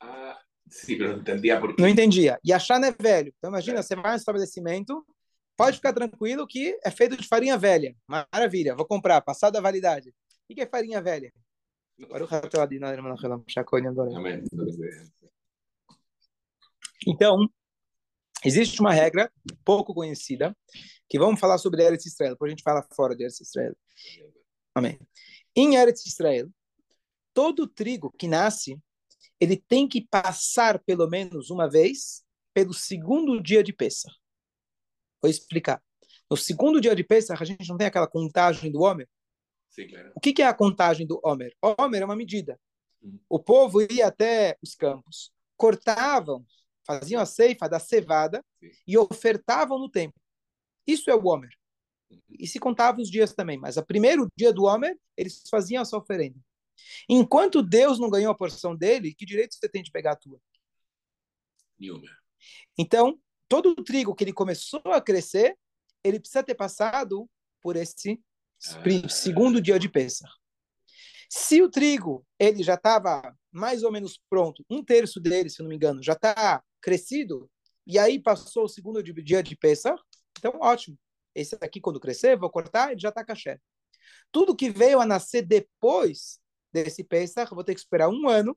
Ah, 0.00 0.40
sim, 0.72 0.96
não 0.96 1.18
entendia 1.18 1.60
por 1.60 1.74
quê. 1.74 1.82
Não 1.82 1.88
entendia. 1.88 2.38
Yashan 2.46 2.80
é 2.84 2.90
velho. 2.90 3.32
Então 3.36 3.50
imagina, 3.50 3.80
é. 3.80 3.82
você 3.82 3.94
vai 3.94 4.12
no 4.12 4.16
estabelecimento, 4.16 5.06
pode 5.56 5.76
ficar 5.76 5.92
tranquilo 5.92 6.46
que 6.46 6.78
é 6.82 6.90
feito 6.90 7.16
de 7.16 7.28
farinha 7.28 7.58
velha. 7.58 7.94
Maravilha, 8.08 8.74
vou 8.74 8.86
comprar, 8.86 9.20
passada 9.20 9.58
a 9.58 9.62
validade. 9.62 10.10
O 10.48 10.54
que 10.54 10.60
é 10.60 10.66
farinha 10.66 11.00
velha? 11.00 11.32
Então, 17.06 17.48
existe 18.44 18.80
uma 18.80 18.92
regra 18.92 19.30
pouco 19.64 19.94
conhecida 19.94 20.56
que 21.08 21.18
vamos 21.18 21.38
falar 21.38 21.58
sobre 21.58 21.82
Eretz 21.82 22.06
Israel, 22.06 22.32
depois 22.32 22.48
a 22.48 22.52
gente 22.54 22.62
fala 22.62 22.86
fora 22.94 23.14
de 23.14 23.24
Eretz 23.24 23.40
Israel. 23.40 23.76
Amém. 24.74 24.98
Em 25.54 25.76
Eretz 25.76 26.06
Israel, 26.06 26.48
todo 27.34 27.68
trigo 27.68 28.10
que 28.18 28.26
nasce, 28.26 28.78
ele 29.42 29.56
tem 29.56 29.88
que 29.88 30.06
passar 30.06 30.78
pelo 30.78 31.08
menos 31.08 31.50
uma 31.50 31.68
vez 31.68 32.22
pelo 32.54 32.72
segundo 32.72 33.42
dia 33.42 33.62
de 33.62 33.72
Pesach. 33.72 34.14
Vou 35.20 35.30
explicar. 35.30 35.82
No 36.30 36.36
segundo 36.36 36.80
dia 36.80 36.94
de 36.94 37.02
Pesach, 37.02 37.42
a 37.42 37.46
gente 37.46 37.68
não 37.68 37.76
tem 37.76 37.86
aquela 37.86 38.06
contagem 38.06 38.70
do 38.70 38.82
homem 38.82 39.06
Sim, 39.72 39.88
claro. 39.88 40.12
O 40.14 40.20
que, 40.20 40.32
que 40.32 40.42
é 40.42 40.46
a 40.46 40.54
contagem 40.54 41.06
do 41.06 41.20
Homer? 41.24 41.54
Homer 41.62 42.02
é 42.02 42.04
uma 42.04 42.16
medida. 42.16 42.60
Uhum. 43.00 43.18
O 43.28 43.40
povo 43.40 43.80
ia 43.80 44.06
até 44.06 44.56
os 44.62 44.74
campos, 44.74 45.32
cortavam, 45.56 46.44
faziam 46.86 47.20
a 47.20 47.26
ceifa 47.26 47.68
da 47.68 47.78
cevada 47.78 48.44
Sim. 48.60 48.70
e 48.86 48.98
ofertavam 48.98 49.78
no 49.78 49.90
templo. 49.90 50.20
Isso 50.86 51.10
é 51.10 51.14
o 51.14 51.26
Homer. 51.26 51.50
Uhum. 52.10 52.20
E 52.38 52.46
se 52.46 52.60
contava 52.60 53.00
os 53.00 53.10
dias 53.10 53.32
também, 53.32 53.58
mas 53.58 53.78
o 53.78 53.84
primeiro 53.84 54.28
dia 54.36 54.52
do 54.52 54.64
Homer, 54.64 54.96
eles 55.16 55.42
faziam 55.50 55.82
essa 55.82 55.96
oferenda. 55.96 56.38
Enquanto 57.08 57.62
Deus 57.62 57.98
não 57.98 58.10
ganhou 58.10 58.32
a 58.32 58.36
porção 58.36 58.76
dele, 58.76 59.14
que 59.14 59.26
direito 59.26 59.54
você 59.54 59.68
tem 59.68 59.82
de 59.82 59.90
pegar 59.90 60.12
a 60.12 60.16
tua? 60.16 60.40
Nenhuma. 61.78 62.08
Então, 62.78 63.20
todo 63.48 63.70
o 63.70 63.84
trigo 63.84 64.14
que 64.14 64.24
ele 64.24 64.32
começou 64.32 64.82
a 64.86 65.00
crescer, 65.00 65.56
ele 66.02 66.18
precisa 66.18 66.42
ter 66.42 66.54
passado 66.54 67.28
por 67.60 67.76
esse 67.76 68.20
segundo 69.08 69.60
dia 69.60 69.78
de 69.78 69.88
Pesach. 69.88 70.32
Se 71.28 71.62
o 71.62 71.70
trigo 71.70 72.26
ele 72.38 72.62
já 72.62 72.74
estava 72.74 73.34
mais 73.50 73.82
ou 73.82 73.90
menos 73.90 74.20
pronto, 74.28 74.64
um 74.68 74.84
terço 74.84 75.20
dele, 75.20 75.48
se 75.48 75.62
não 75.62 75.68
me 75.68 75.76
engano, 75.76 76.02
já 76.02 76.12
está 76.12 76.62
crescido, 76.80 77.50
e 77.86 77.98
aí 77.98 78.20
passou 78.20 78.64
o 78.64 78.68
segundo 78.68 79.02
dia 79.02 79.42
de 79.42 79.56
Pesach, 79.56 80.00
então 80.38 80.58
ótimo. 80.60 80.98
Esse 81.34 81.56
aqui, 81.60 81.80
quando 81.80 81.98
crescer, 81.98 82.36
vou 82.36 82.50
cortar, 82.50 82.90
ele 82.90 83.00
já 83.00 83.08
está 83.08 83.24
caché. 83.24 83.58
Tudo 84.30 84.54
que 84.54 84.68
veio 84.70 85.00
a 85.00 85.06
nascer 85.06 85.42
depois 85.42 86.41
desse 86.72 87.04
Pesach, 87.04 87.54
vou 87.54 87.64
ter 87.64 87.74
que 87.74 87.80
esperar 87.80 88.08
um 88.08 88.28
ano, 88.28 88.56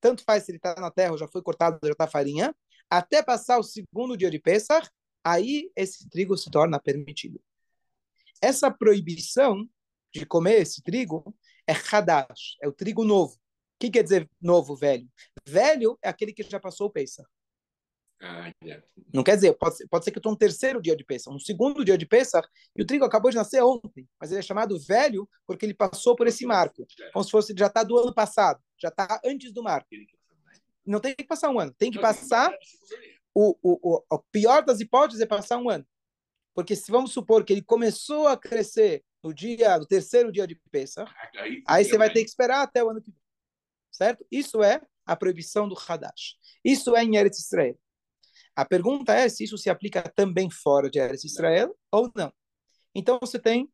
tanto 0.00 0.24
faz 0.24 0.44
se 0.44 0.50
ele 0.50 0.56
está 0.58 0.74
na 0.76 0.90
terra 0.90 1.16
já 1.16 1.28
foi 1.28 1.42
cortado, 1.42 1.78
já 1.84 1.92
está 1.92 2.06
farinha, 2.06 2.54
até 2.88 3.22
passar 3.22 3.58
o 3.58 3.62
segundo 3.62 4.16
dia 4.16 4.30
de 4.30 4.38
Pesach, 4.38 4.88
aí 5.24 5.70
esse 5.76 6.08
trigo 6.08 6.36
se 6.36 6.50
torna 6.50 6.80
permitido. 6.80 7.40
Essa 8.40 8.70
proibição 8.70 9.68
de 10.12 10.24
comer 10.24 10.62
esse 10.62 10.82
trigo 10.82 11.36
é 11.66 11.72
hadash, 11.72 12.56
é 12.60 12.68
o 12.68 12.72
trigo 12.72 13.04
novo. 13.04 13.34
O 13.34 13.38
que 13.78 13.90
quer 13.90 14.02
dizer 14.02 14.28
novo, 14.40 14.74
velho? 14.74 15.08
Velho 15.46 15.98
é 16.02 16.08
aquele 16.08 16.32
que 16.32 16.42
já 16.42 16.58
passou 16.58 16.88
o 16.88 16.90
Pesach. 16.90 17.28
Ah, 18.22 18.52
yeah. 18.62 18.84
Não 19.14 19.24
quer 19.24 19.34
dizer, 19.34 19.54
pode 19.54 19.78
ser, 19.78 19.88
pode 19.88 20.04
ser 20.04 20.10
que 20.10 20.18
eu 20.18 20.20
estou 20.20 20.32
no 20.32 20.38
terceiro 20.38 20.82
dia 20.82 20.94
de 20.94 21.02
Pesach, 21.02 21.34
um 21.34 21.38
segundo 21.38 21.82
dia 21.84 21.96
de 21.96 22.04
Pesach, 22.04 22.46
e 22.76 22.82
o 22.82 22.86
trigo 22.86 23.04
acabou 23.04 23.30
de 23.30 23.36
nascer 23.36 23.62
ontem, 23.62 24.06
mas 24.20 24.30
ele 24.30 24.40
é 24.40 24.42
chamado 24.42 24.78
velho 24.78 25.28
porque 25.46 25.64
ele 25.64 25.72
passou 25.72 26.14
por 26.14 26.26
esse 26.26 26.44
marco, 26.44 26.86
como 27.12 27.24
se 27.24 27.30
fosse 27.30 27.54
já 27.56 27.66
está 27.66 27.82
do 27.82 27.96
ano 27.98 28.14
passado, 28.14 28.60
já 28.78 28.88
está 28.88 29.20
antes 29.24 29.52
do 29.52 29.62
marco. 29.62 29.88
Não 30.84 31.00
tem 31.00 31.14
que 31.14 31.24
passar 31.24 31.50
um 31.50 31.58
ano, 31.58 31.72
tem 31.78 31.90
que 31.90 31.98
passar. 31.98 32.52
O, 33.34 33.56
o, 33.62 34.04
o, 34.10 34.18
pior 34.30 34.64
das 34.64 34.80
hipóteses 34.80 35.22
é 35.22 35.26
passar 35.26 35.56
um 35.56 35.70
ano. 35.70 35.86
Porque 36.52 36.74
se 36.74 36.90
vamos 36.90 37.12
supor 37.12 37.44
que 37.44 37.52
ele 37.52 37.62
começou 37.62 38.26
a 38.26 38.36
crescer 38.36 39.04
no 39.22 39.32
dia, 39.32 39.78
no 39.78 39.86
terceiro 39.86 40.32
dia 40.32 40.46
de 40.46 40.60
Pesach, 40.70 41.10
Aí, 41.36 41.62
aí 41.66 41.84
você 41.84 41.96
vai 41.96 42.12
ter 42.12 42.22
que 42.22 42.28
esperar 42.28 42.62
até 42.62 42.82
o 42.82 42.90
ano 42.90 43.00
que 43.00 43.10
vem. 43.10 43.20
Certo? 43.90 44.26
Isso 44.30 44.62
é 44.62 44.80
a 45.06 45.16
proibição 45.16 45.68
do 45.68 45.76
Hadash. 45.76 46.36
Isso 46.64 46.96
é 46.96 47.04
em 47.04 47.16
Eretz 47.16 47.38
Israel. 47.38 47.78
A 48.54 48.64
pergunta 48.64 49.14
é 49.14 49.28
se 49.28 49.44
isso 49.44 49.56
se 49.56 49.70
aplica 49.70 50.02
também 50.14 50.50
fora 50.50 50.90
de 50.90 50.98
Eretz 50.98 51.24
Israel 51.24 51.76
ou 51.90 52.10
não. 52.14 52.32
Então 52.94 53.18
você 53.20 53.38
tem 53.38 53.68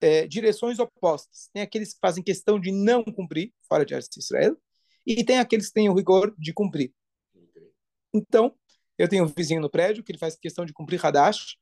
é, 0.00 0.26
direções 0.26 0.78
opostas. 0.78 1.48
Tem 1.52 1.62
aqueles 1.62 1.94
que 1.94 2.00
fazem 2.00 2.22
questão 2.22 2.60
de 2.60 2.72
não 2.72 3.04
cumprir 3.04 3.52
fora 3.68 3.84
de 3.84 3.94
Eretz 3.94 4.16
Israel 4.16 4.56
e 5.06 5.24
tem 5.24 5.38
aqueles 5.38 5.68
que 5.68 5.74
têm 5.74 5.88
o 5.88 5.94
rigor 5.94 6.34
de 6.38 6.52
cumprir. 6.52 6.92
Então, 8.12 8.54
eu 8.96 9.08
tenho 9.08 9.24
um 9.24 9.28
vizinho 9.28 9.60
no 9.60 9.70
prédio 9.70 10.02
que 10.02 10.10
ele 10.12 10.18
faz 10.18 10.36
questão 10.36 10.64
de 10.64 10.72
cumprir 10.72 11.04
Hadash 11.04 11.58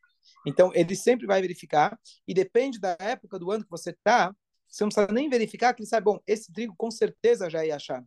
então, 0.47 0.71
ele 0.75 0.95
sempre 0.95 1.27
vai 1.27 1.41
verificar, 1.41 1.99
e 2.27 2.33
depende 2.33 2.79
da 2.79 2.97
época 3.01 3.39
do 3.39 3.51
ano 3.51 3.65
que 3.65 3.71
você 3.71 3.91
está, 3.91 4.35
você 4.69 4.85
não 4.85 4.89
precisa 4.89 5.13
nem 5.13 5.29
verificar, 5.29 5.75
que 5.75 5.83
ele 5.83 5.89
sabe, 5.89 6.05
bom, 6.05 6.21
esse 6.27 6.53
trigo 6.53 6.75
com 6.77 6.91
certeza 6.91 7.51
já 7.51 7.65
ia 7.67 7.77
achar. 7.77 8.05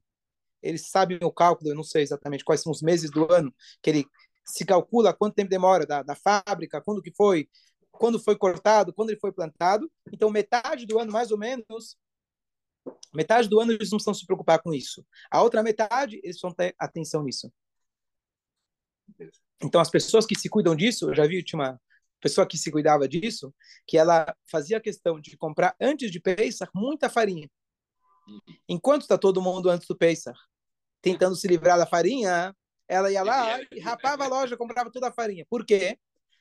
Eles 0.61 0.89
sabem 0.89 1.19
o 1.21 1.31
cálculo, 1.31 1.69
eu 1.71 1.75
não 1.75 1.83
sei 1.83 2.01
exatamente 2.01 2.43
quais 2.43 2.61
são 2.61 2.71
os 2.71 2.81
meses 2.81 3.09
do 3.11 3.31
ano, 3.31 3.53
que 3.81 3.89
ele 3.89 4.05
se 4.49 4.65
calcula 4.65 5.13
quanto 5.13 5.35
tempo 5.35 5.49
demora 5.49 5.85
da, 5.85 6.03
da 6.03 6.15
fábrica, 6.15 6.81
quando 6.81 7.01
que 7.01 7.11
foi, 7.11 7.49
quando 7.91 8.19
foi 8.19 8.35
cortado, 8.37 8.93
quando 8.93 9.09
ele 9.09 9.19
foi 9.19 9.31
plantado. 9.31 9.91
Então, 10.11 10.29
metade 10.29 10.85
do 10.85 10.99
ano, 10.99 11.11
mais 11.11 11.31
ou 11.31 11.37
menos, 11.37 11.97
metade 13.13 13.47
do 13.47 13.59
ano 13.59 13.71
eles 13.71 13.91
não 13.91 13.97
precisam 13.97 14.13
se 14.13 14.25
preocupar 14.25 14.61
com 14.61 14.73
isso. 14.73 15.05
A 15.29 15.41
outra 15.41 15.63
metade, 15.63 16.19
eles 16.23 16.39
vão 16.41 16.53
ter 16.53 16.75
atenção 16.77 17.23
nisso. 17.23 17.51
Então, 19.61 19.81
as 19.81 19.89
pessoas 19.89 20.25
que 20.25 20.37
se 20.37 20.49
cuidam 20.49 20.75
disso, 20.75 21.09
eu 21.09 21.15
já 21.15 21.27
vi, 21.27 21.43
tinha 21.43 21.59
uma, 21.59 21.81
pessoa 22.19 22.47
que 22.47 22.57
se 22.57 22.71
cuidava 22.71 23.07
disso, 23.07 23.53
que 23.87 23.97
ela 23.97 24.35
fazia 24.49 24.79
questão 24.79 25.19
de 25.19 25.37
comprar 25.37 25.75
antes 25.79 26.11
de 26.11 26.19
Pesach 26.19 26.69
muita 26.73 27.09
farinha. 27.09 27.49
Enquanto 28.67 29.01
está 29.03 29.17
todo 29.17 29.41
mundo 29.41 29.69
antes 29.69 29.87
do 29.87 29.97
Pesach 29.97 30.37
tentando 31.01 31.35
se 31.35 31.47
livrar 31.47 31.77
da 31.77 31.85
farinha, 31.85 32.55
ela 32.89 33.11
ia 33.11 33.23
lá 33.23 33.59
e 33.71 33.79
rapava 33.79 34.25
a 34.25 34.27
loja, 34.27 34.57
comprava 34.57 34.91
toda 34.91 35.07
a 35.07 35.11
farinha. 35.11 35.45
Por 35.49 35.65
quê? 35.65 35.97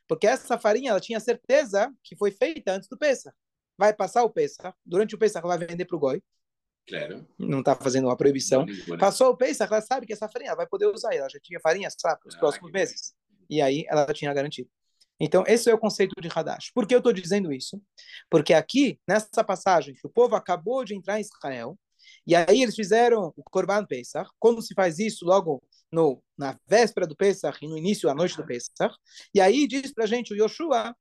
Porque 0.08 0.26
essa 0.26 0.58
farinha, 0.58 0.90
ela 0.90 1.00
tinha 1.00 1.20
certeza 1.20 1.92
que 2.02 2.16
foi 2.16 2.30
feita 2.30 2.72
antes 2.72 2.88
do 2.88 2.96
Pesach. 2.96 3.36
Vai 3.76 3.92
passar 3.92 4.24
o 4.24 4.30
Pesach, 4.30 4.74
durante 4.84 5.14
o 5.14 5.18
Pesach 5.18 5.44
ela 5.44 5.56
vai 5.56 5.66
vender 5.66 5.84
para 5.84 5.96
o 5.96 6.00
Goi. 6.00 6.22
Claro. 6.88 7.28
Não 7.38 7.60
está 7.60 7.76
fazendo 7.76 8.06
uma 8.06 8.16
proibição. 8.16 8.64
Passou 8.98 9.30
o 9.30 9.36
Pesach, 9.36 9.70
ela 9.70 9.82
sabe 9.82 10.06
que 10.06 10.12
essa 10.14 10.28
farinha 10.28 10.48
ela 10.48 10.56
vai 10.56 10.66
poder 10.66 10.86
usar. 10.86 11.14
Ela 11.14 11.28
já 11.28 11.38
tinha 11.38 11.60
farinha, 11.60 11.90
sabe, 11.90 12.20
para 12.20 12.28
os 12.28 12.34
ah, 12.34 12.38
próximos 12.38 12.72
meses. 12.72 13.14
E 13.50 13.60
aí 13.60 13.84
ela 13.86 14.06
tinha 14.14 14.32
garantido. 14.32 14.70
Então, 15.20 15.44
esse 15.46 15.68
é 15.68 15.74
o 15.74 15.78
conceito 15.78 16.14
de 16.20 16.28
Hadash. 16.32 16.70
Por 16.72 16.86
que 16.86 16.94
eu 16.94 16.98
estou 16.98 17.12
dizendo 17.12 17.52
isso? 17.52 17.80
Porque 18.30 18.54
aqui, 18.54 18.98
nessa 19.06 19.44
passagem, 19.44 19.94
que 19.94 20.06
o 20.06 20.10
povo 20.10 20.34
acabou 20.34 20.84
de 20.84 20.94
entrar 20.94 21.18
em 21.18 21.22
Israel, 21.22 21.78
e 22.26 22.34
aí 22.34 22.62
eles 22.62 22.74
fizeram 22.74 23.32
o 23.36 23.42
Korban 23.42 23.84
Pesach. 23.84 24.30
Quando 24.38 24.62
se 24.62 24.74
faz 24.74 24.98
isso, 24.98 25.24
logo 25.24 25.62
no, 25.90 26.22
na 26.36 26.58
véspera 26.66 27.06
do 27.06 27.16
Pesach 27.16 27.58
e 27.64 27.68
no 27.68 27.76
início 27.76 28.08
da 28.08 28.14
noite 28.14 28.36
do 28.36 28.46
Pesach. 28.46 28.94
E 29.34 29.40
aí 29.40 29.66
diz 29.66 29.92
para 29.92 30.04
a 30.04 30.06
gente 30.06 30.32
o 30.32 30.36
Yoshua, 30.36 30.94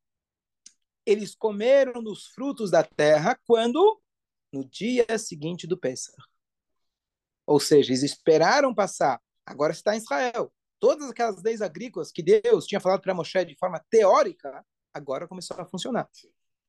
eles 1.06 1.36
comeram 1.36 2.04
dos 2.04 2.28
frutos 2.28 2.72
da 2.72 2.84
terra 2.84 3.40
quando? 3.46 4.02
No 4.52 4.64
dia 4.64 5.18
seguinte 5.18 5.68
do 5.68 5.78
Pesach. 5.78 6.18
Ou 7.46 7.60
seja, 7.60 7.92
eles 7.92 8.04
esperaram 8.04 8.74
passar. 8.74 9.22
Agora 9.46 9.72
está 9.72 9.96
em 9.96 10.00
Israel 10.00 10.52
todas 10.80 11.10
aquelas 11.10 11.42
leis 11.44 11.62
agrícolas 11.62 12.12
que 12.12 12.24
Deus 12.24 12.66
tinha 12.66 12.80
falado 12.80 13.02
para 13.02 13.14
Moshe 13.14 13.44
de 13.46 13.56
forma 13.56 13.84
teórica, 13.90 14.66
agora 14.94 15.28
começou 15.28 15.58
a 15.60 15.66
funcionar. 15.66 16.08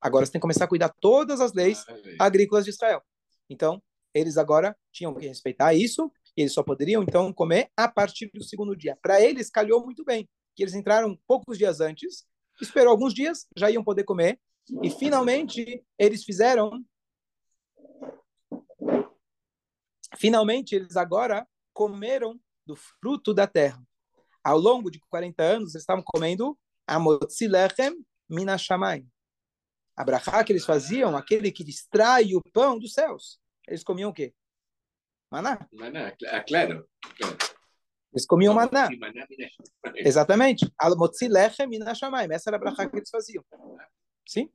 Agora 0.01 0.25
você 0.25 0.33
tem 0.33 0.39
que 0.39 0.43
começar 0.43 0.65
a 0.65 0.69
cuidar 0.69 0.95
todas 1.01 1.41
as 1.41 1.53
leis 1.53 1.85
agrícolas 2.19 2.65
de 2.65 2.71
Israel. 2.71 3.03
Então, 3.49 3.83
eles 4.15 4.37
agora 4.37 4.77
tinham 4.93 5.15
que 5.15 5.27
respeitar 5.27 5.75
isso, 5.75 6.13
e 6.39 6.43
eles 6.43 6.53
só 6.53 6.63
poderiam 6.63 7.03
então 7.03 7.33
comer 7.33 7.69
a 7.77 7.89
partir 7.89 8.31
do 8.33 8.45
segundo 8.45 8.77
dia. 8.77 8.97
Para 9.03 9.21
eles 9.21 9.51
calhou 9.51 9.85
muito 9.85 10.05
bem, 10.05 10.29
que 10.55 10.63
eles 10.63 10.73
entraram 10.73 11.19
poucos 11.27 11.59
dias 11.59 11.81
antes, 11.81 12.25
esperou 12.61 12.93
alguns 12.93 13.13
dias, 13.13 13.45
já 13.57 13.69
iam 13.69 13.83
poder 13.83 14.05
comer, 14.05 14.39
e 14.81 14.89
finalmente 14.89 15.85
eles 15.99 16.23
fizeram 16.23 16.85
finalmente 20.17 20.77
eles 20.77 20.97
agora 20.97 21.45
comeram 21.73 22.39
do 22.65 22.77
fruto 22.77 23.35
da 23.35 23.47
terra 23.47 23.83
ao 24.45 24.59
longo 24.59 24.93
de 24.93 25.01
40 25.11 25.43
anos, 25.43 25.75
eles 25.75 25.83
estavam 25.83 26.05
comendo 26.07 26.57
amotzilechem 26.87 27.93
minashamayim. 28.31 29.11
A 29.97 30.45
que 30.45 30.53
eles 30.53 30.65
faziam, 30.65 31.17
aquele 31.17 31.51
que 31.51 31.65
distrai 31.65 32.33
o 32.37 32.41
pão 32.53 32.79
dos 32.79 32.93
céus. 32.93 33.41
Eles 33.67 33.83
comiam 33.83 34.11
o 34.11 34.15
quê? 34.15 34.33
Maná. 35.31 35.69
Maná, 35.73 36.15
ah, 36.27 36.41
claro. 36.41 36.89
Eles 38.13 38.27
comiam 38.27 38.55
maná. 38.55 38.89
Exatamente. 39.97 40.67
Essa 42.31 42.51
era 42.51 42.57
a 42.57 42.61
brachá 42.61 42.89
que 42.89 42.97
eles 42.97 43.11
faziam. 43.11 43.45
Sim? 44.27 44.51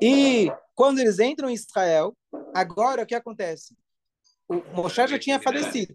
E 0.00 0.50
quando 0.74 0.98
eles 0.98 1.18
entram 1.18 1.48
em 1.48 1.54
Israel, 1.54 2.16
agora 2.54 3.02
o 3.02 3.06
que 3.06 3.14
acontece? 3.14 3.76
O 4.48 4.56
Moshe 4.74 5.06
já 5.06 5.18
tinha 5.18 5.40
falecido. 5.40 5.94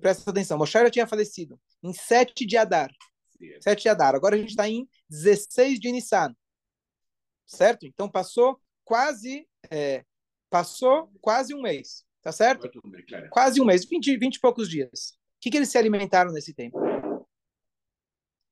Presta 0.00 0.30
atenção, 0.30 0.58
Moshe 0.58 0.72
já 0.72 0.90
tinha 0.90 1.06
falecido 1.06 1.58
em 1.82 1.92
7 1.92 2.46
de 2.46 2.56
Adar. 2.56 2.90
7 3.60 3.82
de 3.82 3.88
Adar. 3.88 4.14
Agora 4.14 4.34
a 4.34 4.38
gente 4.38 4.50
está 4.50 4.68
em 4.68 4.88
16 5.08 5.78
de 5.78 5.92
Nissan. 5.92 6.34
Certo? 7.46 7.86
Então 7.86 8.10
passou 8.10 8.60
quase 8.84 9.48
é, 9.70 10.04
passou 10.50 11.10
quase 11.20 11.54
um 11.54 11.62
mês. 11.62 12.04
Tá 12.28 12.32
certo? 12.32 12.68
Quase 13.30 13.58
um 13.58 13.64
mês, 13.64 13.86
20, 13.86 14.18
20 14.18 14.34
e 14.34 14.40
poucos 14.40 14.68
dias. 14.68 15.14
O 15.14 15.40
que, 15.40 15.50
que 15.50 15.56
eles 15.56 15.70
se 15.70 15.78
alimentaram 15.78 16.30
nesse 16.30 16.52
tempo? 16.52 16.78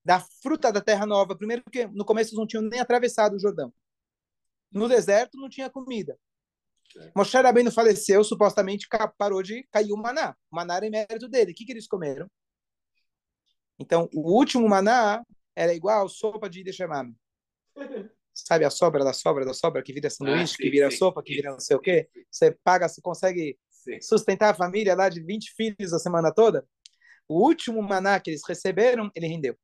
Da 0.02 0.18
fruta 0.18 0.73
da 0.73 0.80
terra 0.80 1.04
nova. 1.04 1.37
Primeiro, 1.37 1.62
porque 1.62 1.87
no 1.88 2.02
começo 2.02 2.30
eles 2.30 2.38
não 2.38 2.47
tinham 2.47 2.62
nem 2.62 2.80
atravessado 2.80 3.37
o 3.37 3.38
Jordão. 3.38 3.71
No 4.73 4.89
deserto 4.89 5.36
não 5.36 5.50
tinha 5.50 5.69
comida. 5.69 6.19
Moshe 7.15 7.36
Rabbeinu 7.36 7.71
faleceu, 7.71 8.25
supostamente 8.25 8.89
parou 9.19 9.43
de 9.43 9.62
cair 9.65 9.93
o 9.93 9.97
maná. 9.99 10.34
O 10.50 10.56
maná 10.56 10.76
era 10.76 10.86
em 10.86 10.91
mérito 10.91 11.28
dele. 11.28 11.52
O 11.52 11.54
que, 11.54 11.67
que 11.67 11.73
eles 11.73 11.86
comeram? 11.86 12.30
Então, 13.78 14.08
o 14.15 14.39
último 14.39 14.67
maná 14.67 15.23
era 15.54 15.75
igual 15.75 16.08
sopa 16.08 16.49
de 16.49 16.60
Ideshemam. 16.60 17.15
Sabe 18.36 18.67
a 18.67 18.71
sobra 18.71 19.02
da 19.02 19.15
sobra 19.15 19.47
da 19.47 19.54
sobra 19.54 19.82
que 19.82 19.95
vira 19.95 20.10
sanduíche, 20.10 20.43
ah, 20.43 20.47
sim, 20.47 20.62
que 20.62 20.71
vira 20.71 20.91
sim, 20.91 20.99
sopa, 20.99 21.23
que 21.23 21.34
vira 21.34 21.52
não 21.52 21.58
sei 21.58 21.75
o 21.75 21.80
quê? 21.80 22.06
Você 22.30 22.52
paga, 22.62 22.86
você 22.86 23.00
consegue 23.00 23.58
sim. 23.86 24.00
sustentar 24.00 24.50
a 24.50 24.54
família 24.54 24.94
lá 24.94 25.08
de 25.08 25.22
20 25.22 25.54
filhos 25.54 25.92
a 25.92 25.99
semana 25.99 26.32
toda? 26.32 26.66
O 27.28 27.44
último 27.44 27.82
maná 27.82 28.20
que 28.20 28.30
eles 28.30 28.42
receberam, 28.46 29.10
ele 29.14 29.26
rendeu. 29.26 29.56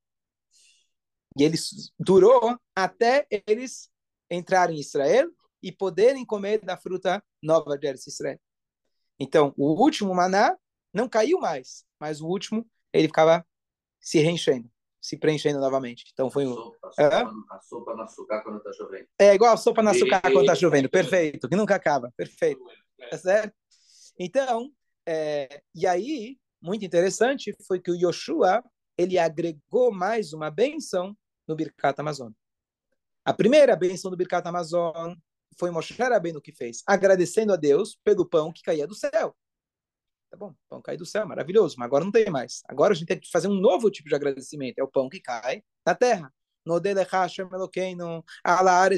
E 1.38 1.44
ele 1.44 1.56
durou 1.98 2.58
até 2.74 3.26
eles 3.46 3.90
entrarem 4.30 4.76
em 4.76 4.80
Israel 4.80 5.30
e 5.62 5.70
poderem 5.70 6.24
comer 6.24 6.60
da 6.60 6.76
fruta 6.76 7.22
nova 7.42 7.78
de 7.78 7.88
Israel. 8.06 8.40
Então, 9.18 9.54
o 9.56 9.80
último 9.80 10.14
maná 10.14 10.56
não 10.92 11.08
caiu 11.08 11.38
mais, 11.38 11.84
mas 11.98 12.20
o 12.20 12.26
último 12.26 12.66
ele 12.92 13.06
ficava 13.06 13.46
se 14.00 14.18
reenchendo, 14.18 14.68
se 15.00 15.16
preenchendo 15.16 15.60
novamente. 15.60 16.04
Então 16.12 16.30
foi 16.30 16.46
um. 16.46 16.52
A 16.52 16.90
sopa, 16.90 17.46
a 17.50 17.60
sopa 17.60 17.94
no 17.94 18.02
açúcar 18.02 18.42
quando 18.42 18.58
está 18.58 18.72
chovendo. 18.72 19.06
É 19.18 19.34
igual 19.34 19.54
a 19.54 19.56
sopa 19.56 19.82
no 19.82 19.90
açúcar 19.90 20.20
quando 20.20 20.40
está 20.40 20.54
chovendo, 20.54 20.90
perfeito, 20.90 21.48
que 21.48 21.56
nunca 21.56 21.76
acaba, 21.76 22.12
perfeito. 22.16 22.60
Tá 23.10 23.16
certo? 23.16 23.54
Então, 24.18 24.72
é, 25.06 25.62
e 25.74 25.86
aí, 25.86 26.38
muito 26.60 26.84
interessante 26.84 27.54
foi 27.66 27.80
que 27.80 27.90
o 27.90 27.94
Yoshua 27.94 28.62
ele 28.96 29.18
agregou 29.18 29.90
mais 29.92 30.32
uma 30.32 30.50
benção 30.50 31.16
no 31.46 31.56
Birkat 31.56 32.00
Amazon. 32.00 32.32
A 33.24 33.32
primeira 33.32 33.74
benção 33.76 34.10
do 34.10 34.16
Birkat 34.16 34.46
Amazon 34.46 35.14
foi 35.58 35.70
Moshe 35.70 35.94
Rabbeinu 35.94 36.40
que 36.40 36.52
fez, 36.52 36.82
agradecendo 36.86 37.52
a 37.52 37.56
Deus 37.56 37.98
pelo 38.04 38.26
pão 38.28 38.52
que 38.52 38.62
caía 38.62 38.86
do 38.86 38.94
céu. 38.94 39.36
Tá 40.30 40.36
bom, 40.36 40.54
pão 40.68 40.80
cai 40.80 40.96
do 40.96 41.04
céu, 41.04 41.26
maravilhoso, 41.26 41.76
mas 41.78 41.86
agora 41.86 42.04
não 42.04 42.10
tem 42.10 42.30
mais. 42.30 42.62
Agora 42.66 42.92
a 42.94 42.96
gente 42.96 43.06
tem 43.06 43.20
que 43.20 43.30
fazer 43.30 43.48
um 43.48 43.54
novo 43.54 43.90
tipo 43.90 44.08
de 44.08 44.14
agradecimento, 44.14 44.78
é 44.78 44.82
o 44.82 44.88
pão 44.88 45.08
que 45.08 45.20
cai 45.20 45.62
na 45.84 45.94
terra. 45.94 46.32
No 46.64 46.80
Hashem 47.10 47.48
Elokeinu, 47.52 48.24
ala 48.42 48.88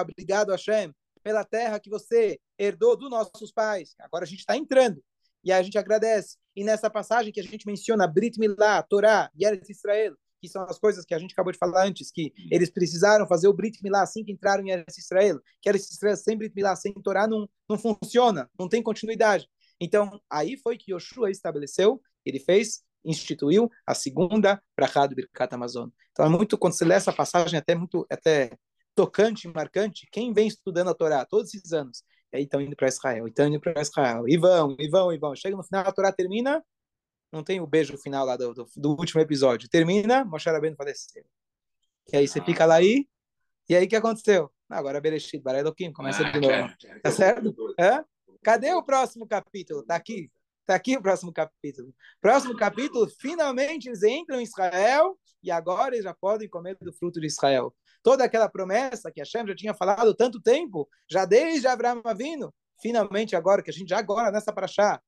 obrigado 0.00 0.50
Hashem, 0.50 0.94
pela 1.22 1.44
terra 1.44 1.80
que 1.80 1.90
você 1.90 2.38
herdou 2.58 2.96
dos 2.96 3.10
nossos 3.10 3.52
pais. 3.52 3.94
Agora 3.98 4.24
a 4.24 4.28
gente 4.28 4.40
está 4.40 4.56
entrando, 4.56 5.02
e 5.44 5.52
a 5.52 5.62
gente 5.62 5.78
agradece. 5.78 6.36
E 6.54 6.64
nessa 6.64 6.90
passagem 6.90 7.32
que 7.32 7.40
a 7.40 7.42
gente 7.42 7.66
menciona, 7.66 8.06
Brit 8.06 8.38
Milá, 8.38 8.82
Torá, 8.82 9.30
Eretz 9.38 9.70
Israel, 9.70 10.14
que 10.40 10.48
são 10.48 10.62
as 10.64 10.78
coisas 10.78 11.04
que 11.04 11.14
a 11.14 11.18
gente 11.18 11.32
acabou 11.32 11.52
de 11.52 11.58
falar 11.58 11.86
antes, 11.86 12.10
que 12.10 12.32
eles 12.50 12.70
precisaram 12.70 13.26
fazer 13.26 13.48
o 13.48 13.52
Brit 13.52 13.82
Milá 13.82 14.02
assim 14.02 14.24
que 14.24 14.32
entraram 14.32 14.64
em 14.64 14.70
Eretz 14.70 14.98
Israel, 14.98 15.40
que 15.60 15.68
Eretz 15.68 15.90
Israel 15.90 16.16
sem 16.16 16.36
Brit 16.36 16.54
Milá, 16.54 16.74
sem 16.76 16.92
Torá, 16.94 17.26
não, 17.26 17.48
não 17.68 17.78
funciona, 17.78 18.50
não 18.58 18.68
tem 18.68 18.82
continuidade. 18.82 19.48
Então, 19.80 20.20
aí 20.28 20.56
foi 20.56 20.76
que 20.76 20.92
Yoshua 20.92 21.30
estabeleceu, 21.30 22.00
ele 22.24 22.38
fez, 22.38 22.82
instituiu 23.04 23.70
a 23.86 23.94
segunda 23.94 24.62
Brachá 24.76 25.06
do 25.06 25.14
Birkat 25.14 25.54
Amazon. 25.54 25.88
Então, 26.12 26.26
é 26.26 26.28
muito, 26.28 26.58
quando 26.58 26.74
você 26.74 26.84
lê 26.84 26.94
essa 26.94 27.12
passagem, 27.12 27.58
até 27.58 27.74
muito 27.74 28.06
até 28.10 28.50
tocante, 28.94 29.48
marcante, 29.48 30.08
quem 30.10 30.32
vem 30.32 30.48
estudando 30.48 30.90
a 30.90 30.94
Torá 30.94 31.24
todos 31.24 31.54
esses 31.54 31.72
anos, 31.72 32.02
e 32.32 32.38
aí 32.38 32.42
estão 32.44 32.60
indo 32.60 32.76
para 32.76 32.88
Israel, 32.88 33.26
estão 33.26 33.46
indo 33.46 33.60
para 33.60 33.80
Israel, 33.80 34.28
e 34.28 34.36
vão, 34.36 34.76
e 34.78 34.88
vão, 34.88 35.12
e 35.12 35.18
vão. 35.18 35.34
Chega 35.34 35.56
no 35.56 35.64
final, 35.64 35.84
a 35.86 35.92
Torá 35.92 36.12
termina, 36.12 36.64
não 37.32 37.42
tem 37.42 37.60
o 37.60 37.66
beijo 37.66 37.96
final 37.98 38.26
lá 38.26 38.36
do, 38.36 38.52
do, 38.52 38.66
do 38.76 38.90
último 38.90 39.20
episódio. 39.20 39.68
Termina, 39.68 40.24
Moshe 40.24 40.50
Rabbeinu 40.50 40.76
faleceu. 40.76 41.24
E 42.12 42.16
aí 42.16 42.26
você 42.26 42.42
fica 42.42 42.66
lá 42.66 42.76
aí, 42.76 43.06
e 43.68 43.76
aí 43.76 43.86
o 43.86 43.88
que 43.88 43.96
aconteceu? 43.96 44.50
Agora 44.68 45.00
Bereshit, 45.00 45.40
Bara 45.40 45.60
Elohim, 45.60 45.92
começa 45.92 46.26
ah, 46.26 46.30
de 46.30 46.40
novo. 46.40 46.74
Tá 47.02 47.10
certo? 47.10 47.54
Hã? 47.78 48.04
Cadê 48.42 48.72
o 48.72 48.82
próximo 48.82 49.26
capítulo? 49.26 49.84
Tá 49.84 49.96
aqui. 49.96 50.30
Tá 50.64 50.74
aqui 50.74 50.96
o 50.96 51.02
próximo 51.02 51.32
capítulo. 51.32 51.92
Próximo 52.20 52.56
capítulo, 52.56 53.08
finalmente 53.20 53.88
eles 53.88 54.02
entram 54.02 54.40
em 54.40 54.44
Israel 54.44 55.18
e 55.42 55.50
agora 55.50 55.94
eles 55.94 56.04
já 56.04 56.14
podem 56.14 56.48
comer 56.48 56.76
do 56.80 56.92
fruto 56.92 57.20
de 57.20 57.26
Israel. 57.26 57.74
Toda 58.02 58.24
aquela 58.24 58.48
promessa 58.48 59.10
que 59.10 59.20
a 59.20 59.24
Shem 59.24 59.46
já 59.46 59.54
tinha 59.54 59.74
falado 59.74 60.14
tanto 60.14 60.40
tempo, 60.40 60.88
já 61.10 61.24
desde 61.24 61.66
Abraão 61.66 62.02
vindo, 62.16 62.52
finalmente 62.80 63.36
agora, 63.36 63.62
que 63.62 63.70
a 63.70 63.72
gente 63.72 63.88
já 63.88 63.98
agora 63.98 64.30
nessa 64.30 64.52
paraxá, 64.52 65.00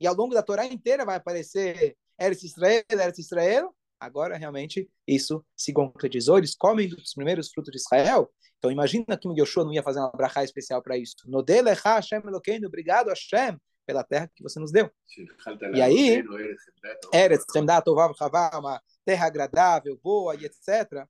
e 0.00 0.06
ao 0.06 0.14
longo 0.14 0.34
da 0.34 0.42
Torá 0.42 0.64
inteira 0.66 1.04
vai 1.04 1.16
aparecer 1.16 1.96
Eretz 2.18 2.42
Israel, 2.42 2.82
Eretz 2.90 3.18
Israel. 3.18 3.74
Agora, 3.98 4.36
realmente, 4.36 4.88
isso 5.06 5.44
se 5.56 5.72
concretizou. 5.72 6.36
Eles 6.36 6.54
comem 6.54 6.88
dos 6.88 7.14
primeiros 7.14 7.50
frutos 7.50 7.72
de 7.72 7.78
Israel. 7.78 8.30
Então, 8.58 8.70
imagina 8.70 9.16
que 9.16 9.26
o 9.26 9.34
Yoshua 9.34 9.64
não 9.64 9.72
ia 9.72 9.82
fazer 9.82 10.00
uma 10.00 10.10
brachá 10.10 10.44
especial 10.44 10.82
para 10.82 10.98
isso. 10.98 11.14
Nodelecha 11.26 11.94
Hashem 11.94 12.20
Elokeinu, 12.26 12.66
obrigado 12.66 13.08
Hashem 13.08 13.56
pela 13.86 14.04
terra 14.04 14.30
que 14.34 14.42
você 14.42 14.58
nos 14.58 14.72
deu. 14.72 14.90
E 15.74 15.80
aí, 15.80 16.22
Eretz 17.12 17.44
Chemdat 17.52 17.88
Ovav 17.88 18.14
Chavá, 18.18 18.50
uma 18.54 18.82
terra 19.04 19.26
agradável, 19.26 19.98
boa 20.02 20.34
e 20.34 20.44
etc. 20.44 21.06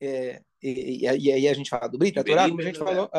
É, 0.00 0.42
e, 0.62 1.04
e, 1.06 1.18
e, 1.18 1.32
aí 1.32 1.48
a 1.48 1.54
gente 1.54 1.68
fala 1.68 1.88
do 1.88 1.98
Brita, 1.98 2.20
a 2.20 2.24
Torá, 2.24 2.48
como 2.48 2.60
a 2.60 2.64
gente 2.64 2.78
falou. 2.78 3.10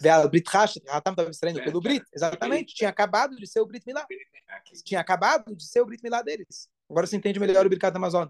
Veal 0.00 0.28
Brit 0.28 0.48
Hash, 0.54 0.78
Ratam 0.86 1.12
estava 1.12 1.30
extraindo 1.30 1.62
pelo 1.64 1.80
Brit. 1.80 2.04
Exatamente, 2.12 2.74
tinha 2.74 2.90
acabado 2.90 3.36
de 3.36 3.46
ser 3.46 3.60
o 3.60 3.66
Brit 3.66 3.84
Milá. 3.86 4.06
Tinha 4.84 5.00
acabado 5.00 5.54
de 5.54 5.64
ser 5.64 5.80
o 5.80 5.86
Brit 5.86 6.02
Milá 6.02 6.22
deles. 6.22 6.68
Agora 6.88 7.06
você 7.06 7.16
entende 7.16 7.40
melhor 7.40 7.66
o 7.66 7.68
Birkat 7.68 7.96
Amazon. 7.96 8.28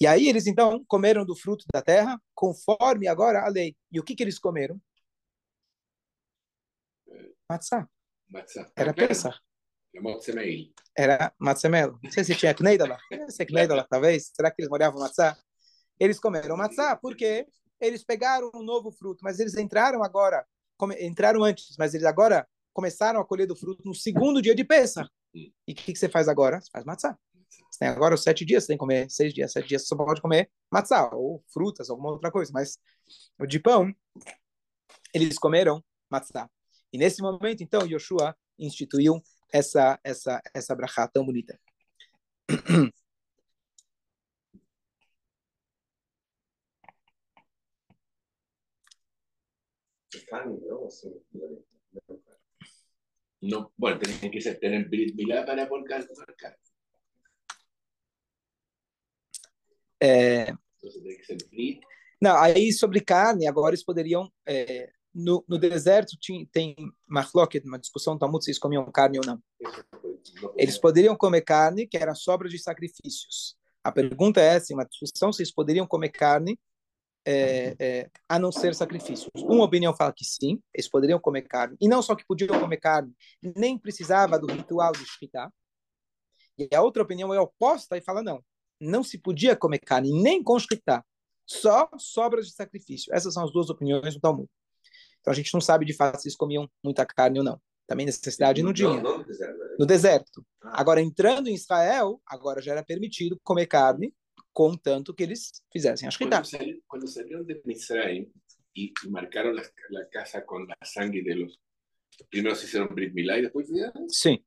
E 0.00 0.06
aí 0.06 0.28
eles 0.28 0.46
então 0.46 0.84
comeram 0.86 1.24
do 1.24 1.34
fruto 1.34 1.64
da 1.72 1.82
terra, 1.82 2.20
conforme 2.34 3.08
agora 3.08 3.44
a 3.44 3.48
lei. 3.48 3.76
E 3.90 3.98
o 3.98 4.04
que, 4.04 4.14
que 4.14 4.22
eles 4.22 4.38
comeram? 4.38 4.80
Matzah. 7.50 7.88
Era 8.76 8.92
Pesach. 8.92 9.38
Era 10.96 11.32
Matzemelo. 11.38 11.98
Não 12.02 12.10
sei 12.10 12.24
se 12.24 12.34
tinha 12.34 12.54
Kneidala. 12.54 12.98
Sei 13.28 13.46
Kneidala, 13.46 13.86
talvez. 13.90 14.30
Será 14.34 14.50
que 14.50 14.60
eles 14.60 14.70
moravam 14.70 15.00
Matzah? 15.00 15.36
Eles 15.98 16.18
comeram 16.18 16.56
Matzah 16.56 16.96
porque 16.96 17.46
eles 17.80 18.04
pegaram 18.04 18.50
um 18.54 18.62
novo 18.62 18.90
fruto, 18.90 19.20
mas 19.22 19.38
eles 19.38 19.54
entraram 19.56 20.02
agora, 20.02 20.46
entraram 21.00 21.44
antes, 21.44 21.76
mas 21.78 21.94
eles 21.94 22.06
agora 22.06 22.46
começaram 22.72 23.20
a 23.20 23.24
colher 23.24 23.46
do 23.46 23.56
fruto 23.56 23.82
no 23.84 23.94
segundo 23.94 24.40
dia 24.40 24.54
de 24.54 24.64
Pesach. 24.64 25.08
E 25.34 25.52
o 25.68 25.74
que, 25.74 25.92
que, 25.92 25.98
você 25.98 26.08
faz 26.08 26.28
agora? 26.28 26.60
Você 26.60 26.70
faz 26.70 26.84
Matzah. 26.84 27.18
Você 27.70 27.78
tem 27.80 27.88
agora 27.88 28.14
os 28.14 28.22
sete 28.22 28.44
dias, 28.44 28.64
você 28.64 28.68
tem 28.68 28.76
que 28.76 28.80
comer 28.80 29.10
seis 29.10 29.32
dias, 29.32 29.52
sete 29.52 29.68
dias, 29.68 29.82
você 29.82 29.88
só 29.88 29.96
pode 29.96 30.20
comer 30.20 30.50
matzah, 30.70 31.10
ou 31.14 31.44
frutas, 31.52 31.90
alguma 31.90 32.10
outra 32.10 32.30
coisa, 32.30 32.50
mas 32.52 32.78
o 33.38 33.46
de 33.46 33.60
pão, 33.60 33.94
eles 35.12 35.38
comeram 35.38 35.82
matzah. 36.10 36.48
E 36.92 36.98
nesse 36.98 37.20
momento, 37.20 37.62
então, 37.62 37.86
Yoshua 37.86 38.36
instituiu 38.58 39.22
essa 39.52 39.98
essa 40.04 40.40
essa 40.54 40.74
brachá 40.74 41.08
tão 41.08 41.24
bonita. 41.24 41.58
No, 53.40 53.72
bueno, 53.76 54.00
tienen 54.00 54.30
que 54.30 54.40
ser, 54.40 54.58
tener 54.58 54.88
Brit 54.88 55.14
Milá 55.14 55.44
para 55.44 55.66
poder 55.66 55.86
carne. 56.36 56.56
É... 60.00 60.52
Não, 62.20 62.36
aí 62.38 62.72
sobre 62.72 63.00
carne, 63.00 63.46
agora 63.46 63.70
eles 63.74 63.84
poderiam. 63.84 64.32
É, 64.44 64.90
no, 65.16 65.42
no 65.48 65.58
deserto 65.58 66.14
tinha, 66.20 66.46
tem 66.52 66.76
Mahloket, 67.06 67.66
uma 67.66 67.78
discussão 67.78 68.18
Talmud 68.18 68.44
se 68.44 68.50
eles 68.50 68.58
comiam 68.58 68.84
carne 68.92 69.18
ou 69.18 69.24
não. 69.24 69.42
Eles 70.56 70.76
poderiam 70.76 71.16
comer 71.16 71.40
carne, 71.40 71.86
que 71.86 71.96
era 71.96 72.14
sobra 72.14 72.48
de 72.48 72.58
sacrifícios. 72.58 73.56
A 73.82 73.90
pergunta 73.90 74.40
é 74.40 74.56
essa: 74.56 74.74
uma 74.74 74.84
discussão 74.84 75.32
se 75.32 75.40
eles 75.40 75.52
poderiam 75.52 75.86
comer 75.86 76.10
carne 76.10 76.58
é, 77.24 77.74
é, 77.78 78.10
a 78.28 78.38
não 78.38 78.52
ser 78.52 78.74
sacrifícios. 78.74 79.30
Uma 79.36 79.64
opinião 79.64 79.96
fala 79.96 80.12
que 80.12 80.24
sim, 80.24 80.60
eles 80.74 80.88
poderiam 80.88 81.18
comer 81.18 81.42
carne, 81.42 81.76
e 81.80 81.88
não 81.88 82.02
só 82.02 82.14
que 82.14 82.26
podiam 82.26 82.60
comer 82.60 82.76
carne, 82.76 83.12
nem 83.56 83.78
precisava 83.78 84.38
do 84.38 84.46
ritual 84.46 84.92
de 84.92 85.04
Shkita. 85.06 85.50
E 86.58 86.68
a 86.74 86.82
outra 86.82 87.02
opinião 87.02 87.32
é 87.32 87.40
oposta 87.40 87.96
e 87.96 88.02
fala: 88.02 88.22
não, 88.22 88.44
não 88.78 89.02
se 89.02 89.16
podia 89.16 89.56
comer 89.56 89.78
carne, 89.78 90.12
nem 90.22 90.42
constritar, 90.42 91.02
só 91.46 91.88
sobras 91.96 92.48
de 92.48 92.52
sacrifício. 92.52 93.14
Essas 93.14 93.32
são 93.32 93.44
as 93.44 93.52
duas 93.52 93.70
opiniões 93.70 94.12
do 94.14 94.20
Talmud. 94.20 94.48
Então 95.26 95.32
a 95.32 95.34
gente 95.34 95.52
não 95.52 95.60
sabe 95.60 95.84
de 95.84 95.92
fato 95.92 96.20
se 96.20 96.28
eles 96.28 96.36
comiam 96.36 96.70
muita 96.84 97.04
carne 97.04 97.40
ou 97.40 97.44
não. 97.44 97.60
Também 97.84 98.06
necessidade 98.06 98.62
não 98.62 98.72
tinha. 98.72 99.00
No. 99.00 99.26
No 99.76 99.84
deserto. 99.84 100.46
Ah. 100.62 100.80
Agora, 100.80 101.00
entrando 101.00 101.48
em 101.48 101.54
Israel, 101.54 102.22
agora 102.24 102.62
já 102.62 102.70
era 102.70 102.84
permitido 102.84 103.36
comer 103.42 103.66
carne, 103.66 104.14
contanto 104.52 105.12
que 105.12 105.24
eles 105.24 105.50
fizessem 105.72 106.06
a 106.06 106.12
Shkita. 106.12 106.42
Quando 106.86 107.08
saíram 107.08 107.42
de 107.42 107.60
Misraim 107.66 108.30
e 108.76 108.92
marcaram 109.08 109.52
a 109.56 110.04
casa 110.12 110.40
com 110.42 110.64
a 110.80 110.84
sangue 110.84 111.24
deles, 111.24 111.58
primeiro 112.30 112.56
se 112.56 112.66
fizeram 112.66 112.86
Brit 112.86 113.12
Milá 113.12 113.38
e 113.38 113.42
depois 113.42 113.66
fizeram? 113.66 114.08
Sim, 114.08 114.44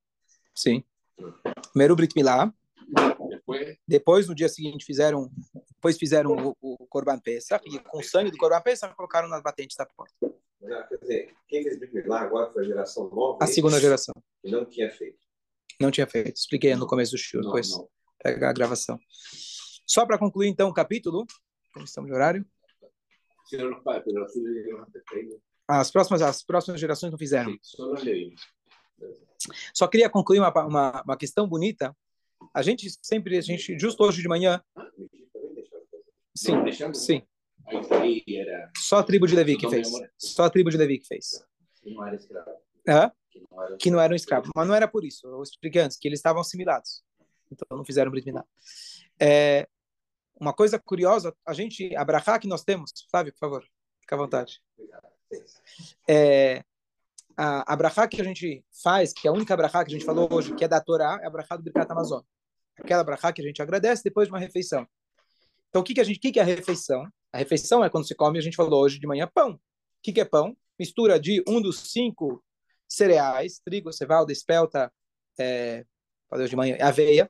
sim. 0.55 0.81
Primeiro 1.73 1.93
Brit 1.93 2.15
Milá, 2.15 2.53
depois, 3.29 3.77
depois 3.85 4.27
no 4.29 4.35
dia 4.35 4.47
seguinte 4.47 4.85
fizeram, 4.85 5.29
depois 5.75 5.97
fizeram 5.97 6.31
o, 6.31 6.55
o 6.61 6.87
Corban 6.87 7.19
Pesach 7.19 7.67
e 7.67 7.79
com 7.79 7.99
o 7.99 8.03
sangue 8.03 8.31
do 8.31 8.37
Corban 8.37 8.61
Pesach 8.61 8.95
colocaram 8.95 9.27
nas 9.27 9.43
batentes 9.43 9.75
da 9.75 9.85
porta. 9.85 10.39
Quer 10.59 10.97
dizer, 11.01 11.35
quem 11.47 11.63
fez 11.63 12.05
lá 12.05 12.21
agora 12.21 12.51
foi 12.51 12.63
a 12.63 12.67
geração 12.67 13.09
nova? 13.09 13.43
A 13.43 13.47
segunda 13.47 13.79
geração. 13.79 14.13
Que 14.43 14.51
não 14.51 14.65
tinha 14.65 14.89
feito. 14.89 15.19
Não 15.79 15.91
tinha 15.91 16.05
feito. 16.07 16.35
Expliquei 16.35 16.75
no 16.75 16.85
começo 16.85 17.13
do 17.13 17.17
show, 17.17 17.41
depois 17.41 17.69
não. 17.71 17.89
pega 18.21 18.49
a 18.49 18.53
gravação. 18.53 18.99
Só 19.87 20.05
para 20.05 20.17
concluir 20.17 20.49
então 20.49 20.69
o 20.69 20.73
capítulo, 20.73 21.25
como 21.73 21.85
estamos 21.85 22.09
de 22.09 22.15
horário? 22.15 22.45
As 25.67 25.89
próximas, 25.89 26.21
as 26.21 26.43
próximas 26.43 26.79
gerações 26.79 27.11
não 27.11 27.17
fizeram. 27.17 27.55
Só 29.73 29.87
queria 29.87 30.09
concluir 30.09 30.39
uma, 30.39 30.51
uma, 30.65 31.01
uma 31.03 31.17
questão 31.17 31.47
bonita 31.47 31.95
a 32.53 32.61
gente 32.61 32.89
sempre, 33.01 33.37
a 33.37 33.41
gente, 33.41 33.77
justo 33.77 34.03
hoje 34.03 34.21
de 34.21 34.27
manhã. 34.27 34.61
Sim, 36.35 36.53
sim. 36.93 37.21
Só 38.77 38.99
a 38.99 39.03
tribo 39.03 39.27
de 39.27 39.35
Levi 39.35 39.57
que 39.57 39.69
fez. 39.69 39.89
Só 40.17 40.43
a 40.43 40.49
tribo 40.49 40.69
de 40.69 40.77
Levi 40.77 40.99
que 40.99 41.07
fez. 41.07 41.45
Que 41.81 41.93
não 41.93 42.05
era 42.05 42.15
escravo. 42.15 42.51
Hã? 42.87 43.11
Que 43.77 43.91
não 43.91 43.99
eram 43.99 44.15
escravos. 44.15 44.49
Mas 44.55 44.67
não 44.67 44.75
era 44.75 44.87
por 44.87 45.03
isso. 45.05 45.27
Eu 45.27 45.41
expliquei 45.43 45.81
antes, 45.81 45.97
que 45.97 46.07
eles 46.07 46.19
estavam 46.19 46.41
assimilados. 46.41 47.03
Então 47.51 47.77
não 47.77 47.85
fizeram 47.85 48.11
Brit 48.11 48.31
É, 49.19 49.67
uma 50.39 50.53
coisa 50.53 50.79
curiosa, 50.79 51.35
a 51.45 51.53
gente, 51.53 51.95
a 51.95 52.03
brachá 52.03 52.39
que 52.39 52.47
nós 52.47 52.63
temos, 52.63 52.91
Flávio, 53.11 53.33
por 53.33 53.39
favor, 53.39 53.65
fica 53.99 54.15
à 54.15 54.17
vontade. 54.17 54.61
É, 56.07 56.63
a, 57.35 57.73
a 57.73 57.75
brachá 57.75 58.07
que 58.07 58.21
a 58.21 58.23
gente 58.23 58.63
faz, 58.83 59.13
que 59.13 59.27
é 59.27 59.31
a 59.31 59.33
única 59.33 59.55
brachá 59.55 59.83
que 59.83 59.91
a 59.91 59.93
gente 59.93 60.05
falou 60.05 60.27
hoje, 60.31 60.55
que 60.55 60.63
é 60.63 60.67
da 60.67 60.81
Torá, 60.81 61.19
é 61.21 61.27
a 61.27 61.29
brachá 61.29 61.55
do 61.55 61.63
Birkat 61.63 61.91
Amazon. 61.91 62.21
Aquela 62.77 63.03
brachá 63.03 63.33
que 63.33 63.41
a 63.41 63.45
gente 63.45 63.61
agradece 63.61 64.03
depois 64.03 64.27
de 64.27 64.33
uma 64.33 64.39
refeição. 64.39 64.87
Então, 65.69 65.81
o 65.81 65.83
que, 65.83 65.93
que, 65.93 66.01
a 66.01 66.03
gente, 66.03 66.19
que, 66.19 66.31
que 66.31 66.39
é 66.39 66.41
a 66.41 66.45
refeição? 66.45 67.07
A 67.31 67.37
refeição 67.37 67.83
é 67.83 67.89
quando 67.89 68.07
se 68.07 68.15
come, 68.15 68.39
a 68.39 68.41
gente 68.41 68.55
falou 68.55 68.81
hoje 68.81 68.99
de 68.99 69.07
manhã, 69.07 69.29
pão. 69.31 69.51
O 69.53 69.59
que, 70.01 70.11
que 70.11 70.21
é 70.21 70.25
pão? 70.25 70.55
Mistura 70.79 71.19
de 71.19 71.43
um 71.47 71.61
dos 71.61 71.91
cinco 71.91 72.43
cereais, 72.87 73.59
trigo, 73.59 73.93
cevada, 73.93 74.31
espelta, 74.31 74.91
é, 75.39 75.85
de 76.47 76.55
manhã, 76.55 76.77
aveia, 76.81 77.29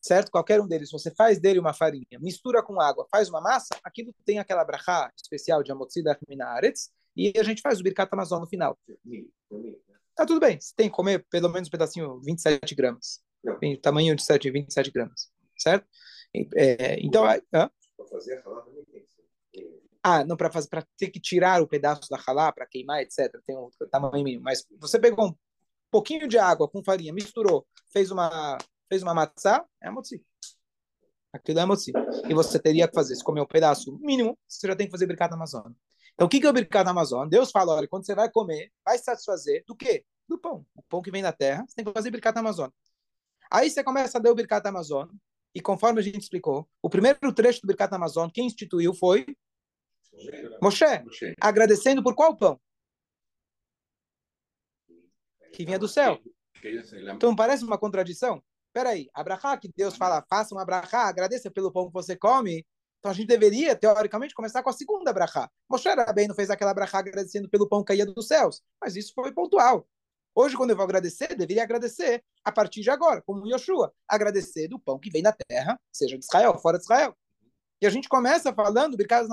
certo? 0.00 0.30
Qualquer 0.30 0.60
um 0.60 0.66
deles, 0.66 0.90
você 0.90 1.10
faz 1.10 1.40
dele 1.40 1.58
uma 1.58 1.74
farinha, 1.74 2.18
mistura 2.20 2.62
com 2.62 2.80
água, 2.80 3.06
faz 3.10 3.28
uma 3.28 3.40
massa, 3.40 3.76
aquilo 3.82 4.14
tem 4.24 4.38
aquela 4.38 4.64
brachá 4.64 5.12
especial 5.16 5.62
de 5.62 5.72
Amotzida 5.72 6.18
Minaretz, 6.28 6.90
e 7.16 7.32
a 7.36 7.42
gente 7.42 7.60
faz 7.60 7.80
o 7.80 7.82
Birkat 7.82 8.08
Amazon 8.12 8.40
no 8.40 8.46
final. 8.46 8.78
Tá 10.14 10.24
tudo 10.24 10.40
bem, 10.40 10.60
você 10.60 10.72
tem 10.76 10.88
que 10.88 10.94
comer 10.94 11.24
pelo 11.30 11.48
menos 11.48 11.68
um 11.68 11.70
pedacinho 11.70 12.20
27 12.20 12.74
gramas. 12.74 13.20
Tamanho 13.82 14.14
de 14.14 14.22
7, 14.22 14.50
27 14.50 14.90
gramas, 14.90 15.30
certo? 15.58 15.86
É, 16.34 16.98
então, 17.00 17.22
para 17.22 18.06
fazer 18.06 18.38
a 18.38 18.42
também 18.42 18.84
tem 18.84 19.06
que 19.52 19.80
Ah, 20.02 20.24
não, 20.24 20.36
para 20.36 20.50
fazer, 20.50 20.68
para 20.68 20.86
ter 20.96 21.10
que 21.10 21.20
tirar 21.20 21.62
o 21.62 21.68
pedaço 21.68 22.08
da 22.08 22.18
halá, 22.26 22.52
para 22.52 22.66
queimar, 22.66 23.00
etc. 23.00 23.30
Tem 23.46 23.56
um 23.56 23.70
tamanho 23.90 24.24
mínimo. 24.24 24.44
Mas 24.44 24.66
você 24.78 24.98
pegou 24.98 25.28
um 25.28 25.34
pouquinho 25.90 26.28
de 26.28 26.38
água 26.38 26.68
com 26.68 26.82
farinha, 26.84 27.12
misturou, 27.12 27.66
fez 27.92 28.10
uma, 28.10 28.58
fez 28.88 29.02
uma 29.02 29.14
matzá, 29.14 29.64
é 29.80 29.90
motzi. 29.90 30.24
Aquilo 31.32 31.60
é 31.60 31.66
motzi. 31.66 31.92
E 32.28 32.34
você 32.34 32.58
teria 32.58 32.86
que 32.88 32.94
fazer, 32.94 33.16
se 33.16 33.24
comer 33.24 33.40
um 33.40 33.46
pedaço 33.46 33.98
mínimo, 33.98 34.38
você 34.46 34.66
já 34.66 34.76
tem 34.76 34.86
que 34.86 34.92
fazer 34.92 35.06
brincada 35.06 35.30
na 35.30 35.36
Amazônia. 35.36 35.76
Então, 36.18 36.26
o 36.26 36.28
que, 36.28 36.44
é 36.44 36.50
o 36.50 36.52
Birkat 36.52 36.88
Amazon? 36.88 37.28
Deus 37.28 37.52
fala, 37.52 37.76
olha, 37.76 37.86
quando 37.86 38.04
você 38.04 38.12
vai 38.12 38.28
comer, 38.28 38.72
vai 38.84 38.98
satisfazer 38.98 39.62
do 39.64 39.76
quê? 39.76 40.04
Do 40.28 40.36
pão. 40.36 40.66
O 40.74 40.82
pão 40.82 41.00
que 41.00 41.12
vem 41.12 41.22
da 41.22 41.32
terra, 41.32 41.64
você 41.64 41.76
tem 41.76 41.84
que 41.84 41.92
fazer 41.92 42.10
Birkat 42.10 42.36
Amazon. 42.36 42.70
Aí 43.48 43.70
você 43.70 43.84
começa 43.84 44.18
a 44.18 44.20
dar 44.20 44.32
o 44.32 44.34
Birkat 44.34 44.66
Amazon, 44.66 45.08
e 45.58 45.60
conforme 45.60 45.98
a 45.98 46.02
gente 46.02 46.20
explicou, 46.20 46.68
o 46.80 46.88
primeiro 46.88 47.32
trecho 47.34 47.60
do 47.60 47.66
Birkat 47.66 47.92
Amazon, 47.92 48.30
quem 48.32 48.46
instituiu 48.46 48.94
foi 48.94 49.26
Moshe, 50.62 50.84
Moshe. 51.04 51.34
agradecendo 51.40 52.00
por 52.00 52.14
qual 52.14 52.36
pão? 52.36 52.60
Que 55.52 55.64
vinha 55.64 55.78
do 55.78 55.88
céu. 55.88 56.20
Então 57.12 57.34
parece 57.34 57.64
uma 57.64 57.76
contradição? 57.76 58.40
Peraí, 58.72 59.10
Abraha, 59.12 59.58
que 59.58 59.68
Deus 59.76 59.96
fala, 59.96 60.24
faça 60.30 60.54
uma 60.54 60.62
Abraha, 60.62 61.08
agradeça 61.08 61.50
pelo 61.50 61.72
pão 61.72 61.88
que 61.88 61.92
você 61.92 62.16
come, 62.16 62.64
então 63.00 63.10
a 63.10 63.14
gente 63.14 63.26
deveria, 63.26 63.74
teoricamente, 63.74 64.34
começar 64.34 64.62
com 64.62 64.70
a 64.70 64.72
segunda 64.72 65.12
brachá. 65.12 65.50
Moshe 65.68 65.88
não 66.28 66.36
fez 66.36 66.50
aquela 66.50 66.72
brachá 66.72 66.98
agradecendo 66.98 67.48
pelo 67.48 67.68
pão 67.68 67.80
que 67.80 67.88
caía 67.88 68.06
dos 68.06 68.28
céus, 68.28 68.62
mas 68.80 68.94
isso 68.94 69.12
foi 69.12 69.32
pontual. 69.32 69.88
Hoje, 70.40 70.56
quando 70.56 70.70
eu 70.70 70.76
vou 70.76 70.84
agradecer, 70.84 71.34
deveria 71.34 71.64
agradecer 71.64 72.22
a 72.44 72.52
partir 72.52 72.80
de 72.80 72.88
agora, 72.88 73.20
como 73.22 73.44
Yoshua, 73.44 73.92
agradecer 74.06 74.68
do 74.68 74.78
pão 74.78 74.96
que 74.96 75.10
vem 75.10 75.20
da 75.20 75.32
terra, 75.32 75.76
seja 75.92 76.16
de 76.16 76.24
Israel, 76.24 76.56
fora 76.60 76.78
de 76.78 76.84
Israel. 76.84 77.12
E 77.80 77.86
a 77.88 77.90
gente 77.90 78.08
começa 78.08 78.54
falando 78.54 78.96
Birkat 78.96 79.24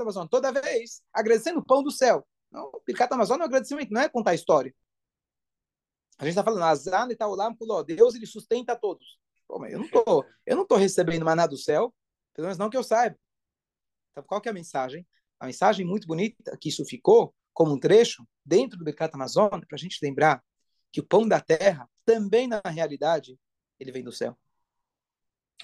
Amazon 0.00 0.26
toda 0.26 0.50
vez, 0.50 1.00
agradecendo 1.12 1.60
o 1.60 1.64
pão 1.64 1.80
do 1.80 1.92
céu. 1.92 2.26
Não, 2.50 2.72
Birkat 2.84 3.14
Amazon 3.14 3.38
é 3.38 3.42
um 3.42 3.46
agradecimento, 3.46 3.92
não 3.92 4.00
é 4.00 4.08
contar 4.08 4.34
história. 4.34 4.74
A 6.18 6.24
gente 6.24 6.32
está 6.32 6.42
falando, 6.42 6.64
Azan 6.64 7.06
e 7.08 7.14
Taulam 7.14 7.56
Deus 7.86 8.16
ele 8.16 8.26
sustenta 8.26 8.72
a 8.72 8.76
todos. 8.76 9.20
Pô, 9.46 9.60
mas 9.60 9.72
eu 9.72 9.78
não 9.78 9.88
tô, 9.88 10.24
eu 10.44 10.56
não 10.56 10.66
tô 10.66 10.74
recebendo 10.74 11.24
maná 11.24 11.46
do 11.46 11.56
céu, 11.56 11.94
pelo 12.34 12.46
menos 12.46 12.58
não 12.58 12.68
que 12.68 12.76
eu 12.76 12.82
saiba. 12.82 13.16
Então, 14.10 14.24
qual 14.24 14.40
que 14.40 14.48
é 14.48 14.50
a 14.50 14.54
mensagem? 14.54 15.06
a 15.38 15.46
mensagem 15.46 15.86
muito 15.86 16.06
bonita 16.06 16.56
que 16.60 16.68
isso 16.68 16.84
ficou 16.84 17.34
como 17.56 17.72
um 17.72 17.80
trecho 17.80 18.22
dentro 18.44 18.78
do 18.78 18.84
Becat 18.84 19.14
Amazon, 19.14 19.48
para 19.48 19.76
a 19.76 19.78
gente 19.78 19.98
lembrar 20.02 20.44
que 20.92 21.00
o 21.00 21.06
pão 21.06 21.26
da 21.26 21.40
terra 21.40 21.88
também, 22.04 22.46
na 22.46 22.60
realidade, 22.66 23.40
ele 23.80 23.90
vem 23.90 24.04
do 24.04 24.12
céu. 24.12 24.36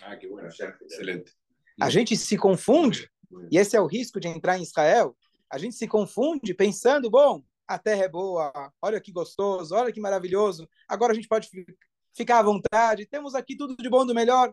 Ah, 0.00 0.16
que 0.16 0.26
bueno, 0.26 0.48
excelente. 0.48 1.37
A 1.78 1.90
gente 1.90 2.16
se 2.16 2.38
confunde, 2.38 3.11
e 3.50 3.59
esse 3.59 3.76
é 3.76 3.81
o 3.81 3.87
risco 3.87 4.18
de 4.18 4.26
entrar 4.26 4.59
em 4.59 4.62
Israel, 4.62 5.14
a 5.50 5.59
gente 5.59 5.76
se 5.76 5.87
confunde 5.87 6.55
pensando, 6.55 7.11
bom, 7.11 7.44
a 7.68 7.78
terra 7.78 8.05
é 8.05 8.09
boa, 8.09 8.72
olha 8.81 8.98
que 8.98 9.12
gostoso, 9.12 9.74
olha 9.74 9.92
que 9.92 10.00
maravilhoso, 10.00 10.66
agora 10.88 11.12
a 11.12 11.14
gente 11.14 11.28
pode 11.28 11.50
ficar 12.16 12.38
à 12.38 12.42
vontade, 12.42 13.05
temos 13.05 13.35
aqui 13.35 13.55
tudo 13.55 13.76
de 13.76 13.90
bom 13.90 14.07
do 14.07 14.14
melhor. 14.14 14.50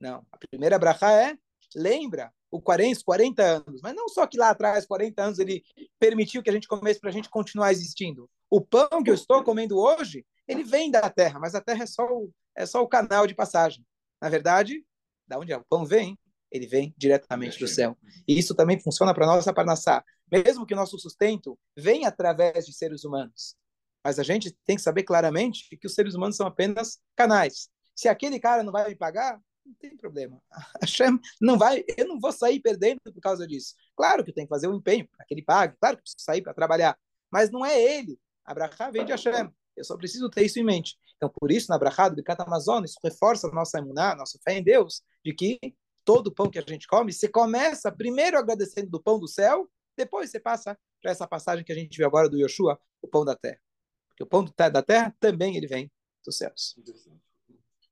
Não, 0.00 0.26
a 0.32 0.36
primeira 0.36 0.76
brachá 0.76 1.12
é, 1.12 1.38
lembra 1.74 2.32
o 2.50 2.60
40, 2.60 3.00
40 3.04 3.42
anos, 3.42 3.80
mas 3.82 3.94
não 3.94 4.08
só 4.08 4.26
que 4.26 4.38
lá 4.38 4.50
atrás, 4.50 4.86
40 4.86 5.22
anos, 5.22 5.38
ele 5.38 5.62
permitiu 5.98 6.42
que 6.42 6.48
a 6.48 6.52
gente 6.52 6.66
comesse 6.66 6.98
para 6.98 7.10
a 7.10 7.12
gente 7.12 7.28
continuar 7.28 7.72
existindo. 7.72 8.28
O 8.50 8.60
pão 8.60 9.02
que 9.02 9.10
eu 9.10 9.14
estou 9.14 9.44
comendo 9.44 9.78
hoje, 9.78 10.24
ele 10.46 10.64
vem 10.64 10.90
da 10.90 11.08
terra, 11.10 11.38
mas 11.38 11.54
a 11.54 11.60
terra 11.60 11.82
é 11.82 11.86
só 11.86 12.04
o, 12.06 12.30
é 12.56 12.64
só 12.64 12.82
o 12.82 12.88
canal 12.88 13.26
de 13.26 13.34
passagem. 13.34 13.84
Na 14.20 14.28
verdade, 14.28 14.82
da 15.26 15.38
onde 15.38 15.52
é? 15.52 15.56
o 15.56 15.64
pão 15.64 15.84
vem? 15.84 16.18
Ele 16.50 16.66
vem 16.66 16.94
diretamente 16.96 17.58
do 17.58 17.68
céu. 17.68 17.96
E 18.26 18.38
isso 18.38 18.54
também 18.54 18.80
funciona 18.80 19.14
para 19.14 19.26
nossa 19.26 19.52
parnassá. 19.52 20.02
Mesmo 20.32 20.64
que 20.64 20.72
o 20.72 20.76
nosso 20.76 20.98
sustento 20.98 21.58
venha 21.76 22.08
através 22.08 22.64
de 22.64 22.72
seres 22.72 23.04
humanos. 23.04 23.54
Mas 24.02 24.18
a 24.18 24.22
gente 24.22 24.56
tem 24.64 24.76
que 24.76 24.82
saber 24.82 25.02
claramente 25.02 25.76
que 25.76 25.86
os 25.86 25.94
seres 25.94 26.14
humanos 26.14 26.36
são 26.36 26.46
apenas 26.46 26.98
canais. 27.14 27.68
Se 27.94 28.08
aquele 28.08 28.40
cara 28.40 28.62
não 28.62 28.72
vai 28.72 28.88
me 28.88 28.96
pagar, 28.96 29.38
não 29.68 29.74
tem 29.74 29.96
problema. 29.96 30.40
A 30.50 30.78
Hashem 30.80 31.18
não 31.40 31.58
vai, 31.58 31.84
eu 31.96 32.08
não 32.08 32.18
vou 32.18 32.32
sair 32.32 32.60
perdendo 32.60 33.00
por 33.02 33.20
causa 33.20 33.46
disso. 33.46 33.74
Claro 33.96 34.24
que 34.24 34.32
tenho 34.32 34.46
que 34.46 34.54
fazer 34.54 34.68
um 34.68 34.76
empenho 34.76 35.06
para 35.08 35.24
que 35.24 35.34
ele 35.34 35.42
pague, 35.42 35.76
claro 35.80 35.96
que 35.96 36.02
preciso 36.02 36.24
sair 36.24 36.42
para 36.42 36.54
trabalhar, 36.54 36.98
mas 37.30 37.50
não 37.50 37.64
é 37.64 37.80
ele. 37.80 38.18
A 38.44 38.54
Brachá 38.54 38.90
vem 38.90 39.04
de 39.04 39.12
Hashem. 39.12 39.52
Eu 39.76 39.84
só 39.84 39.96
preciso 39.96 40.28
ter 40.28 40.44
isso 40.44 40.58
em 40.58 40.64
mente. 40.64 40.96
Então, 41.16 41.30
por 41.38 41.52
isso, 41.52 41.70
na 41.70 41.78
Brachá 41.78 42.08
do 42.08 42.16
Bicat 42.16 42.40
Amazon, 42.42 42.82
isso 42.84 42.98
reforça 43.02 43.46
a 43.46 43.52
nossa 43.52 43.78
imuná, 43.78 44.14
nossa 44.14 44.38
fé 44.42 44.54
em 44.54 44.62
Deus, 44.62 45.02
de 45.24 45.32
que 45.32 45.58
todo 46.04 46.32
pão 46.32 46.50
que 46.50 46.58
a 46.58 46.64
gente 46.66 46.86
come, 46.86 47.12
você 47.12 47.28
começa 47.28 47.92
primeiro 47.92 48.38
agradecendo 48.38 48.90
do 48.90 49.00
pão 49.00 49.20
do 49.20 49.28
céu, 49.28 49.70
depois 49.96 50.30
você 50.30 50.40
passa 50.40 50.76
para 51.00 51.10
essa 51.10 51.26
passagem 51.26 51.64
que 51.64 51.72
a 51.72 51.74
gente 51.74 51.96
viu 51.96 52.06
agora 52.06 52.28
do 52.28 52.38
Yoshua, 52.38 52.80
o 53.02 53.08
pão 53.08 53.24
da 53.24 53.36
terra. 53.36 53.60
Porque 54.08 54.22
o 54.22 54.26
pão 54.26 54.44
da 54.44 54.82
terra 54.82 55.14
também 55.20 55.56
ele 55.56 55.66
vem 55.66 55.90
dos 56.24 56.38
céus. 56.38 56.74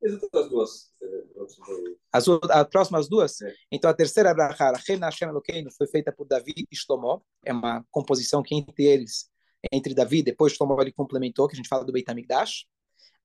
As 0.04 0.22
outras 0.22 0.48
duas? 0.48 0.92
As, 2.12 2.28
as 2.28 2.68
próximas 2.68 3.08
duas? 3.08 3.40
É. 3.40 3.54
Então, 3.72 3.90
a 3.90 3.94
terceira 3.94 4.32
brachá, 4.34 4.72
Rem 4.86 4.98
Hashem 4.98 5.28
Elokeinu, 5.28 5.70
foi 5.72 5.86
feita 5.86 6.12
por 6.12 6.26
Davi 6.26 6.66
e 6.70 6.76
Shlomo. 6.76 7.24
É 7.44 7.52
uma 7.52 7.84
composição 7.90 8.42
que 8.42 8.54
entre 8.54 8.84
eles, 8.84 9.30
entre 9.72 9.94
Davi, 9.94 10.22
depois 10.22 10.52
Shlomo 10.52 10.80
ele 10.80 10.92
complementou, 10.92 11.48
que 11.48 11.54
a 11.54 11.56
gente 11.56 11.68
fala 11.68 11.84
do 11.84 11.92
Beit 11.92 12.10
HaMikdash. 12.10 12.66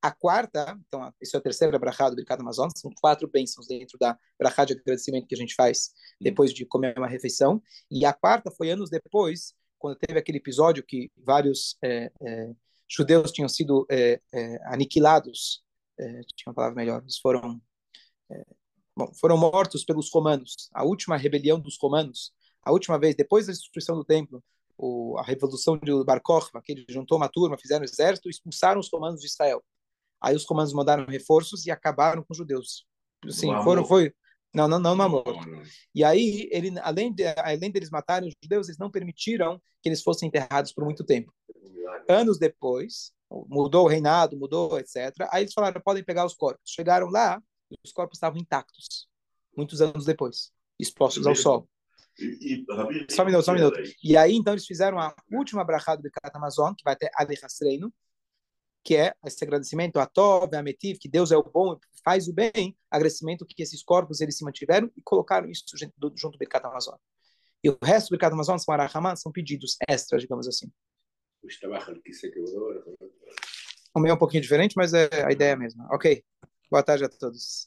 A 0.02 0.10
quarta, 0.10 0.80
então, 0.88 1.14
essa 1.22 1.38
é 1.38 1.40
a 1.40 1.42
terceira 1.42 1.78
brachá 1.78 2.10
do 2.10 2.16
Birkat 2.16 2.42
Amazon, 2.42 2.70
são 2.76 2.90
quatro 3.00 3.28
bênçãos 3.28 3.68
dentro 3.68 4.00
da 4.00 4.18
brachá 4.40 4.66
de 4.66 4.74
agradecimento 4.74 5.28
que 5.28 5.36
a 5.36 5.38
gente 5.38 5.54
faz 5.54 5.92
depois 6.20 6.52
de 6.52 6.66
comer 6.66 6.98
uma 6.98 7.08
refeição. 7.08 7.62
E 7.90 8.04
a 8.04 8.12
quarta 8.12 8.50
foi 8.50 8.72
anos 8.72 8.90
depois, 8.90 9.54
quando 9.78 9.98
teve 9.98 10.18
aquele 10.18 10.40
episódio 10.40 10.84
que 10.84 11.12
vários 11.16 11.78
é, 11.84 12.12
é, 12.20 12.52
judeus 12.90 13.32
tinham 13.32 13.48
sido 13.48 13.86
é, 13.92 14.20
é 14.34 14.60
aniquilados 14.74 15.64
é, 16.02 16.22
tinha 16.36 16.48
uma 16.48 16.54
palavra 16.54 16.76
melhor, 16.76 17.02
eles 17.02 17.18
foram, 17.18 17.62
é, 18.30 18.46
bom, 18.96 19.12
foram 19.20 19.38
mortos 19.38 19.84
pelos 19.84 20.12
romanos. 20.12 20.70
A 20.74 20.84
última 20.84 21.18
rebelião 21.18 21.60
dos 21.60 21.78
romanos, 21.80 22.34
a 22.64 22.72
última 22.72 23.00
vez, 23.00 23.16
depois 23.16 23.48
da 23.48 23.54
destruição 23.54 23.96
do 23.96 24.04
templo, 24.04 24.44
o, 24.78 25.18
a 25.18 25.24
revolução 25.24 25.78
de 25.78 25.92
Bar 26.04 26.22
Kokhba, 26.22 26.62
que 26.62 26.72
ele 26.72 26.86
juntou 26.90 27.18
uma 27.18 27.30
turma, 27.30 27.58
fizeram 27.58 27.82
um 27.82 27.86
exército 27.86 28.28
e 28.28 28.32
expulsaram 28.32 28.80
os 28.80 28.90
romanos 28.92 29.22
de 29.22 29.28
Israel. 29.28 29.64
Aí 30.20 30.36
os 30.36 30.46
romanos 30.46 30.74
mandaram 30.74 31.06
reforços 31.06 31.66
e 31.66 31.72
acabaram 31.72 32.24
com 32.24 32.32
os 32.32 32.38
judeus. 32.38 32.86
Sim, 33.30 33.54
foram, 33.64 33.86
foi, 33.86 34.14
não, 34.54 34.68
não, 34.68 34.80
não, 34.80 34.96
não 34.96 35.10
morto. 35.10 35.34
E 35.94 36.04
aí, 36.04 36.50
ele, 36.52 36.78
além, 36.80 37.14
de, 37.14 37.24
além 37.38 37.72
deles 37.72 37.90
matarem 37.90 38.30
os 38.30 38.36
judeus, 38.44 38.68
eles 38.68 38.78
não 38.78 38.92
permitiram 38.92 39.62
que 39.82 39.90
eles 39.90 40.04
fossem 40.04 40.28
enterrados 40.28 40.74
por 40.74 40.84
muito 40.84 41.04
tempo. 41.04 41.34
Anos 42.08 42.38
depois, 42.38 43.12
mudou 43.48 43.86
o 43.86 43.88
reinado, 43.88 44.38
mudou, 44.38 44.78
etc. 44.80 45.14
Aí 45.32 45.44
eles 45.44 45.54
falaram, 45.54 45.82
podem 45.82 46.04
pegar 46.04 46.26
os 46.26 46.34
corpos. 46.34 46.64
Chegaram 46.66 47.08
lá, 47.08 47.42
e 47.70 47.76
os 47.84 47.92
corpos 47.92 48.18
estavam 48.18 48.40
intactos, 48.40 49.08
muitos 49.56 49.82
anos 49.82 50.06
depois, 50.06 50.52
expostos 50.78 51.26
ao 51.26 51.36
sol. 51.36 51.68
E, 52.20 52.66
e, 52.66 53.14
só 53.14 53.24
um 53.24 53.26
minuto, 53.26 53.44
só 53.44 53.52
um 53.52 53.56
minuto. 53.56 53.80
E 54.04 54.18
aí, 54.18 54.36
então, 54.36 54.54
eles 54.54 54.66
fizeram 54.66 55.00
a 55.00 55.16
última 55.32 55.64
brachada 55.64 56.02
do 56.02 56.12
Kat 56.12 56.36
Amazon, 56.36 56.74
que 56.74 56.84
vai 56.84 56.96
ter 56.96 57.10
Alechastreino, 57.16 57.92
que 58.84 58.96
é 58.96 59.14
esse 59.26 59.44
agradecimento 59.44 59.98
a 59.98 60.06
Tov, 60.06 60.54
a 60.56 60.64
Metiv, 60.64 60.98
que 61.00 61.08
Deus 61.08 61.32
é 61.32 61.38
o 61.38 61.44
bom, 61.44 61.80
faz 62.04 62.28
o 62.28 62.34
bem, 62.34 62.78
agradecimento 62.90 63.46
que 63.46 63.62
esses 63.62 63.84
corpos 63.84 64.22
eles 64.22 64.38
se 64.38 64.44
mantiveram 64.44 64.92
e 64.96 65.02
colocaram 65.02 65.50
isso 65.50 65.64
junto, 65.76 65.94
junto 66.16 66.34
do 66.34 66.40
Birkat 66.40 66.66
Amazon. 66.66 66.96
E 67.64 67.70
o 67.70 67.78
resto 67.82 68.08
do 68.08 68.12
Birkat 68.12 68.34
Amazon 68.34 68.58
são 68.58 69.16
são 69.16 69.32
pedidos 69.32 69.78
extras, 69.88 70.22
digamos 70.22 70.48
assim. 70.48 70.72
O 73.94 74.00
meu 74.00 74.12
é 74.12 74.14
um 74.14 74.18
pouquinho 74.18 74.42
diferente, 74.42 74.74
mas 74.76 74.94
é 74.94 75.26
a 75.26 75.32
ideia 75.32 75.56
mesma. 75.56 75.88
Ok. 75.92 76.24
Boa 76.70 76.84
tarde 76.84 77.06
a 77.06 77.10
todos. 77.10 77.60